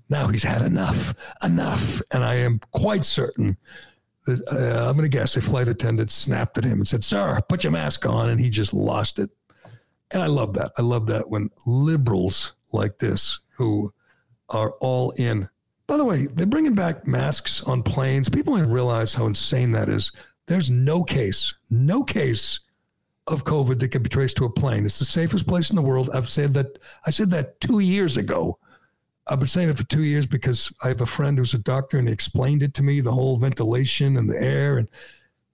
[0.08, 2.02] now he's had enough, enough.
[2.12, 3.56] And I am quite certain
[4.28, 7.64] uh, I'm going to guess a flight attendant snapped at him and said, "Sir, put
[7.64, 9.30] your mask on," and he just lost it.
[10.10, 10.72] And I love that.
[10.78, 13.92] I love that when liberals like this, who
[14.48, 15.48] are all in.
[15.86, 18.28] By the way, they're bringing back masks on planes.
[18.28, 20.12] People don't realize how insane that is.
[20.46, 22.60] There's no case, no case
[23.26, 24.84] of COVID that can be traced to a plane.
[24.84, 26.10] It's the safest place in the world.
[26.14, 26.78] I've said that.
[27.06, 28.58] I said that two years ago.
[29.26, 31.98] I've been saying it for two years because I have a friend who's a doctor
[31.98, 34.76] and he explained it to me the whole ventilation and the air.
[34.78, 34.88] And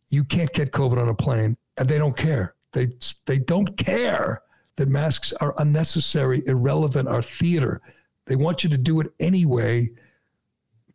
[0.08, 2.54] you can't get COVID on a plane, and they don't care.
[2.72, 2.88] They
[3.26, 4.42] they don't care
[4.76, 7.80] that masks are unnecessary, irrelevant, are theater.
[8.26, 9.90] They want you to do it anyway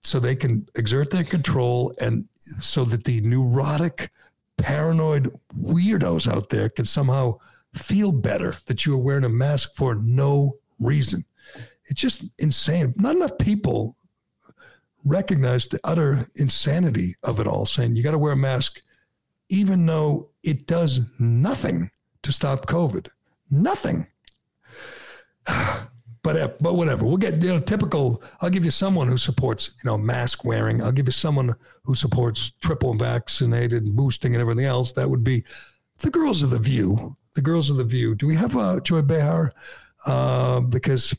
[0.03, 4.11] so they can exert their control and so that the neurotic,
[4.57, 7.37] paranoid weirdos out there can somehow
[7.73, 11.25] feel better that you are wearing a mask for no reason.
[11.87, 12.93] It's just insane.
[12.97, 13.97] Not enough people
[15.03, 18.81] recognize the utter insanity of it all, saying you got to wear a mask,
[19.49, 21.91] even though it does nothing
[22.23, 23.07] to stop COVID.
[23.49, 24.07] Nothing.
[26.25, 27.05] But uh, but whatever.
[27.05, 28.23] We'll get you know typical.
[28.41, 30.81] I'll give you someone who supports you know mask wearing.
[30.81, 34.91] I'll give you someone who supports triple vaccinated and boosting and everything else.
[34.93, 35.43] That would be
[35.99, 37.15] the girls of the View.
[37.35, 38.15] The girls of the View.
[38.15, 39.53] Do we have uh, Joy Behar?
[40.07, 41.13] Uh, because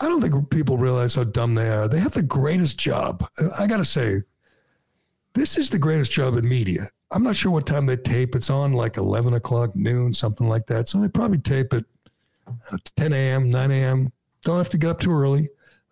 [0.00, 1.88] I don't think people realize how dumb they are.
[1.88, 3.24] They have the greatest job.
[3.58, 4.22] I got to say,
[5.34, 6.88] this is the greatest job in media.
[7.12, 8.34] I'm not sure what time they tape.
[8.34, 10.88] It's on like 11 o'clock, noon, something like that.
[10.88, 11.84] So they probably tape it
[12.48, 14.12] at uh, 10 a.m., 9 a.m.
[14.42, 15.48] Don't have to get up too early.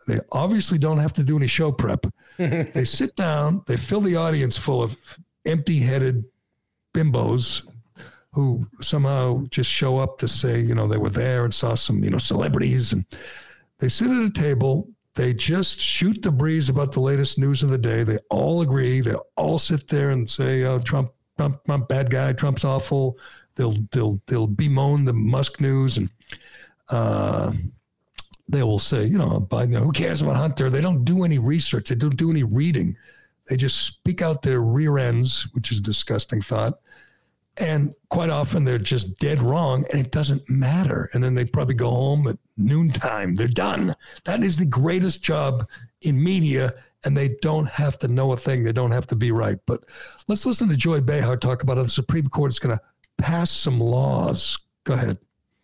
[0.06, 2.06] They obviously don't have to do any show prep.
[2.38, 4.96] they sit down, they fill the audience full of
[5.44, 6.24] empty headed
[6.94, 7.66] bimbos
[8.32, 12.02] who somehow just show up to say, you know, they were there and saw some,
[12.04, 12.92] you know, celebrities.
[12.92, 13.04] And
[13.78, 14.88] they sit at a table.
[15.14, 18.04] They just shoot the breeze about the latest news of the day.
[18.04, 19.00] They all agree.
[19.00, 22.32] They all sit there and say, oh, Trump, Trump, Trump, bad guy.
[22.32, 23.18] Trump's awful.
[23.56, 26.08] They'll, they'll, they'll bemoan the Musk news and,
[26.90, 27.52] uh,
[28.48, 30.70] they will say, you know, Biden, who cares about Hunter?
[30.70, 31.90] They don't do any research.
[31.90, 32.96] They don't do any reading.
[33.48, 36.80] They just speak out their rear ends, which is a disgusting thought.
[37.58, 41.10] And quite often they're just dead wrong and it doesn't matter.
[41.12, 43.34] And then they probably go home at noontime.
[43.36, 43.94] They're done.
[44.24, 45.68] That is the greatest job
[46.02, 46.74] in media.
[47.04, 48.64] And they don't have to know a thing.
[48.64, 49.58] They don't have to be right.
[49.66, 49.84] But
[50.26, 52.82] let's listen to Joy Behar talk about how the Supreme Court is going to
[53.18, 54.58] pass some laws.
[54.84, 55.18] Go ahead.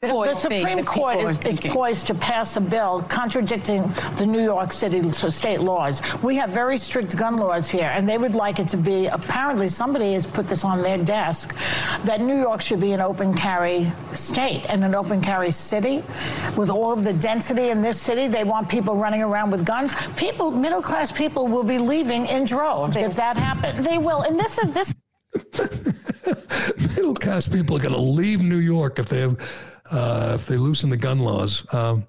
[0.06, 3.82] The Supreme Court is, is poised to pass a bill contradicting
[4.16, 6.02] the New York City state laws.
[6.22, 9.68] We have very strict gun laws here, and they would like it to be apparently
[9.68, 11.56] somebody has put this on their desk
[12.04, 16.02] that New York should be an open carry state and an open carry city
[16.56, 18.28] with all of the density in this city.
[18.28, 19.94] They want people running around with guns.
[20.16, 23.86] People, middle class people, will be leaving in droves if that happens.
[23.86, 24.94] They will, and this is this.
[26.96, 30.56] Middle class people are going to leave New York if they have uh, if they
[30.56, 31.64] loosen the gun laws.
[31.74, 32.06] Um,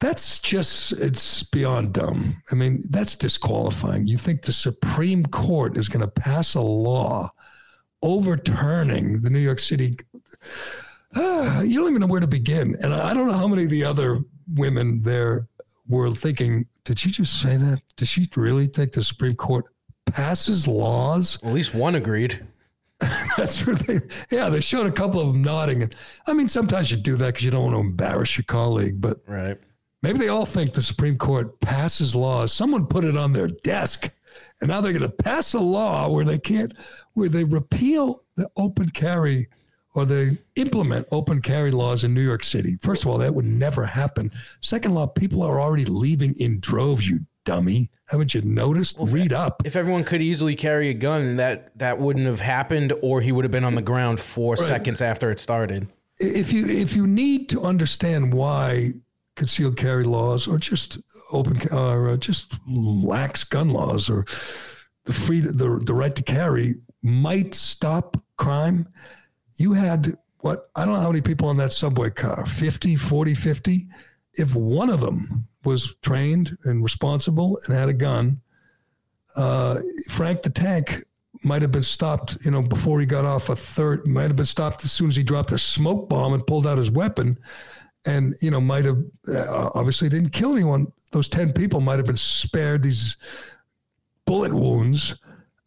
[0.00, 2.40] that's just, it's beyond dumb.
[2.52, 4.06] I mean, that's disqualifying.
[4.06, 7.30] You think the Supreme Court is going to pass a law
[8.02, 9.98] overturning the New York City?
[11.14, 12.76] Uh, you don't even know where to begin.
[12.80, 14.20] And I don't know how many of the other
[14.54, 15.48] women there
[15.88, 17.82] were thinking, did she just say that?
[17.96, 19.64] Did she really think the Supreme Court
[20.06, 21.38] passes laws?
[21.42, 22.46] At least one agreed.
[23.38, 24.48] That's really, yeah.
[24.48, 25.94] They showed a couple of them nodding, and
[26.26, 29.18] I mean, sometimes you do that because you don't want to embarrass your colleague, but
[29.26, 29.58] right.
[30.02, 32.52] Maybe they all think the Supreme Court passes laws.
[32.52, 34.10] Someone put it on their desk,
[34.60, 36.72] and now they're going to pass a law where they can't,
[37.14, 39.48] where they repeal the open carry
[39.94, 42.76] or they implement open carry laws in New York City.
[42.82, 44.30] First of all, that would never happen.
[44.60, 47.08] Second law, people are already leaving in droves.
[47.08, 47.90] You dummy.
[48.08, 48.98] Haven't you noticed?
[48.98, 49.62] Well, Read up.
[49.64, 53.44] If everyone could easily carry a gun, that that wouldn't have happened, or he would
[53.46, 54.66] have been on the ground four right.
[54.66, 55.88] seconds after it started.
[56.18, 58.90] If you if you need to understand why
[59.34, 60.98] concealed carry laws, or just
[61.32, 64.26] open or uh, just lax gun laws, or
[65.06, 68.86] the free the the right to carry might stop crime,
[69.56, 73.34] you had what I don't know how many people on that subway car 50, 40,
[73.34, 73.86] 50.
[74.34, 78.40] If one of them was trained and responsible and had a gun,
[79.36, 79.76] uh,
[80.10, 81.04] Frank the Tank
[81.44, 84.46] might have been stopped, you know, before he got off a third, might have been
[84.46, 87.38] stopped as soon as he dropped a smoke bomb and pulled out his weapon.
[88.06, 88.98] And, you know, might have
[89.28, 90.90] uh, obviously didn't kill anyone.
[91.12, 93.16] Those 10 people might have been spared these
[94.24, 95.16] bullet wounds.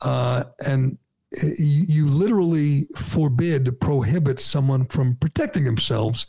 [0.02, 0.98] Uh, and
[1.42, 6.28] you, you literally forbid, prohibit someone from protecting themselves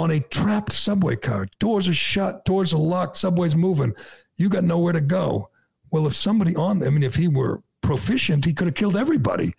[0.00, 1.46] on a trapped subway car.
[1.58, 3.92] Doors are shut, doors are locked, subway's moving.
[4.36, 5.50] You got nowhere to go.
[5.90, 9.52] Well, if somebody on, I mean, if he were proficient, he could have killed everybody.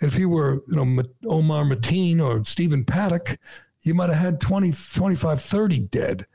[0.00, 3.38] If he were, you know, Omar Mateen or Stephen Paddock,
[3.82, 6.26] you might have had 20, 25, 30 dead.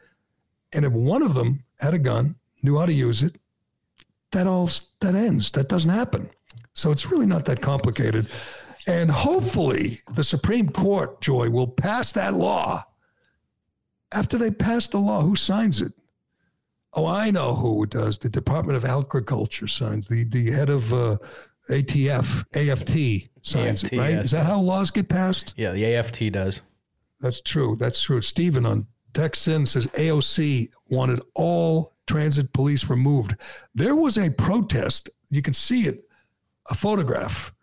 [0.71, 3.35] And if one of them had a gun, knew how to use it,
[4.31, 4.69] that all
[5.01, 5.51] that ends.
[5.51, 6.29] That doesn't happen.
[6.73, 8.27] So it's really not that complicated.
[8.87, 12.83] And hopefully the Supreme Court, Joy, will pass that law.
[14.13, 15.93] After they pass the law, who signs it?
[16.93, 18.19] Oh, I know who does.
[18.19, 20.07] The Department of Agriculture signs.
[20.07, 21.17] The the head of uh,
[21.69, 24.09] ATF, AFT signs AFT, it, right?
[24.11, 24.25] yes.
[24.25, 25.53] Is that how laws get passed?
[25.57, 26.61] Yeah, the AFT does.
[27.19, 27.75] That's true.
[27.79, 28.21] That's true.
[28.21, 33.35] Stephen on text in says AOC wanted all transit police removed.
[33.73, 35.09] There was a protest.
[35.29, 36.03] You can see it,
[36.69, 37.53] a photograph.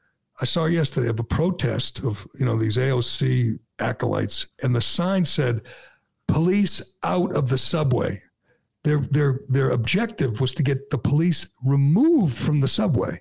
[0.41, 5.25] I saw yesterday of a protest of you know these AOC acolytes, and the sign
[5.25, 5.63] said,
[6.33, 8.23] "Police out of the subway."
[8.85, 13.21] Their their their objective was to get the police removed from the subway.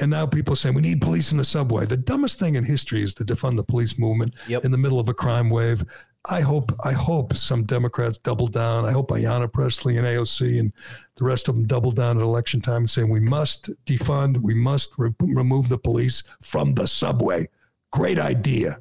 [0.00, 1.84] And now people are saying we need police in the subway.
[1.86, 4.64] The dumbest thing in history is to defund the police movement Yep.
[4.64, 5.84] in the middle of a crime wave.
[6.30, 8.84] I hope I hope some Democrats double down.
[8.84, 10.72] I hope Ayanna Pressley and AOC and
[11.16, 14.54] the rest of them double down at election time and saying we must defund, we
[14.54, 17.46] must re- remove the police from the subway.
[17.90, 18.78] Great idea,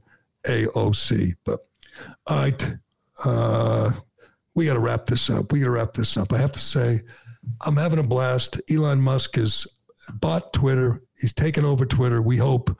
[0.47, 1.33] AOC.
[1.43, 1.65] But
[2.27, 2.77] all right,
[3.25, 3.91] uh,
[4.55, 5.51] we got to wrap this up.
[5.51, 6.33] We got to wrap this up.
[6.33, 7.01] I have to say,
[7.65, 8.61] I'm having a blast.
[8.69, 9.67] Elon Musk has
[10.13, 11.01] bought Twitter.
[11.19, 12.21] He's taken over Twitter.
[12.21, 12.75] We hope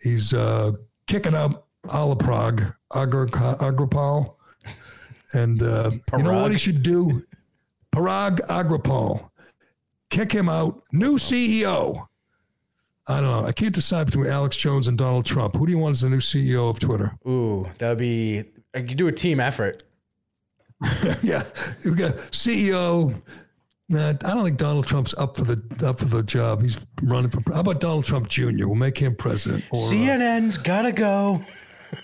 [0.00, 0.72] he's uh,
[1.06, 4.34] kicking up Alaprag, Agripal.
[5.32, 7.22] And uh, you know what he should do?
[7.92, 9.30] Parag Agripal.
[10.10, 10.82] Kick him out.
[10.92, 12.06] New CEO.
[13.06, 13.46] I don't know.
[13.46, 15.56] I can't decide between Alex Jones and Donald Trump.
[15.56, 17.16] Who do you want as the new CEO of Twitter?
[17.26, 18.44] Ooh, that would be.
[18.74, 19.82] I could do a team effort.
[21.22, 21.42] yeah,
[21.84, 23.20] we got CEO.
[23.88, 26.62] Nah, I don't think Donald Trump's up for the up for the job.
[26.62, 27.42] He's running for.
[27.52, 28.66] How about Donald Trump Jr.?
[28.66, 29.66] We'll make him president.
[29.72, 31.42] Or, uh, CNN's gotta go.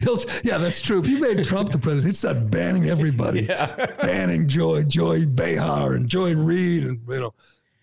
[0.00, 1.00] he'll, yeah, that's true.
[1.00, 3.46] If you made Trump the president, he'd start banning everybody.
[4.00, 7.34] Banning Joy Joy Behar and Joy Reid and you know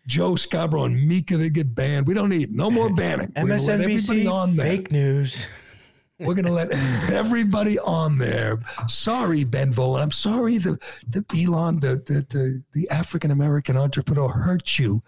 [0.08, 1.36] Joe Scarborough and Mika.
[1.36, 2.08] They get banned.
[2.08, 3.34] We don't need no more banning.
[3.36, 4.66] We're gonna let everybody MSNBC on there.
[4.66, 5.50] fake news.
[6.26, 6.72] We're going to let
[7.12, 8.60] everybody on there.
[8.88, 10.02] Sorry, Ben Volin.
[10.02, 15.04] I'm sorry the, the Elon, the, the, the, the African American entrepreneur hurt you,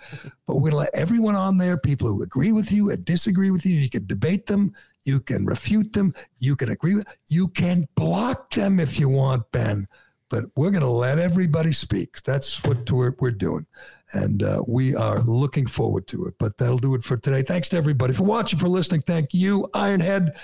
[0.45, 3.51] but we're going to let everyone on there, people who agree with you and disagree
[3.51, 3.75] with you.
[3.75, 4.73] You can debate them.
[5.03, 6.15] You can refute them.
[6.39, 9.87] You can agree with, you can block them if you want, Ben.
[10.29, 12.23] But we're going to let everybody speak.
[12.23, 13.67] That's what we're, we're doing.
[14.13, 16.33] And uh, we are looking forward to it.
[16.39, 17.43] But that'll do it for today.
[17.43, 19.01] Thanks to everybody for watching, for listening.
[19.01, 20.35] Thank you, Ironhead.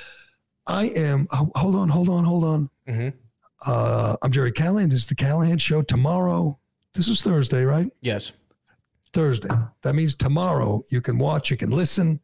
[0.68, 1.28] I am.
[1.34, 2.70] oh, Hold on, hold on, hold on.
[3.66, 4.90] Uh, I'm Gerry Callahan.
[4.90, 5.82] This is the Callahan Show.
[5.82, 6.58] Tomorrow,
[6.94, 7.90] this is Thursday, right?
[8.02, 8.32] Yes.
[9.14, 9.50] Thursday.
[9.84, 12.20] That means tomorrow you can watch, you can listen,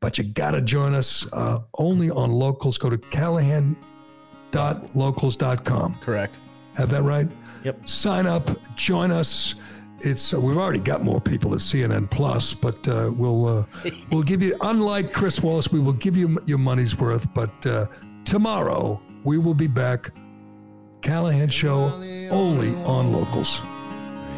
[0.00, 2.78] but you got to join us uh, only on locals.
[2.78, 5.94] Go to callahan.locals.com.
[6.00, 6.40] Correct.
[6.76, 7.28] Have that right?
[7.64, 7.88] Yep.
[7.88, 9.54] Sign up, join us.
[10.00, 13.64] It's uh, we've already got more people at CNN Plus, but uh, we'll uh,
[14.12, 14.56] we'll give you.
[14.60, 17.32] Unlike Chris Wallace, we will give you your money's worth.
[17.34, 17.86] But uh,
[18.24, 20.10] tomorrow we will be back.
[21.02, 21.94] Callahan Show
[22.30, 23.60] only on locals.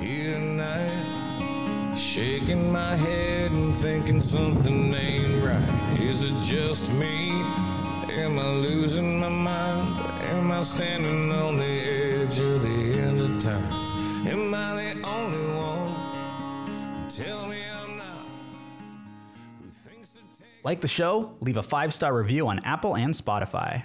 [0.01, 5.99] here tonight, shaking my head and thinking something ain't right.
[6.01, 7.31] Is it just me?
[8.13, 9.99] Am I losing my mind?
[10.25, 11.78] Am I standing on the
[20.65, 21.37] Like the show?
[21.41, 23.85] Leave a five star review on Apple and Spotify.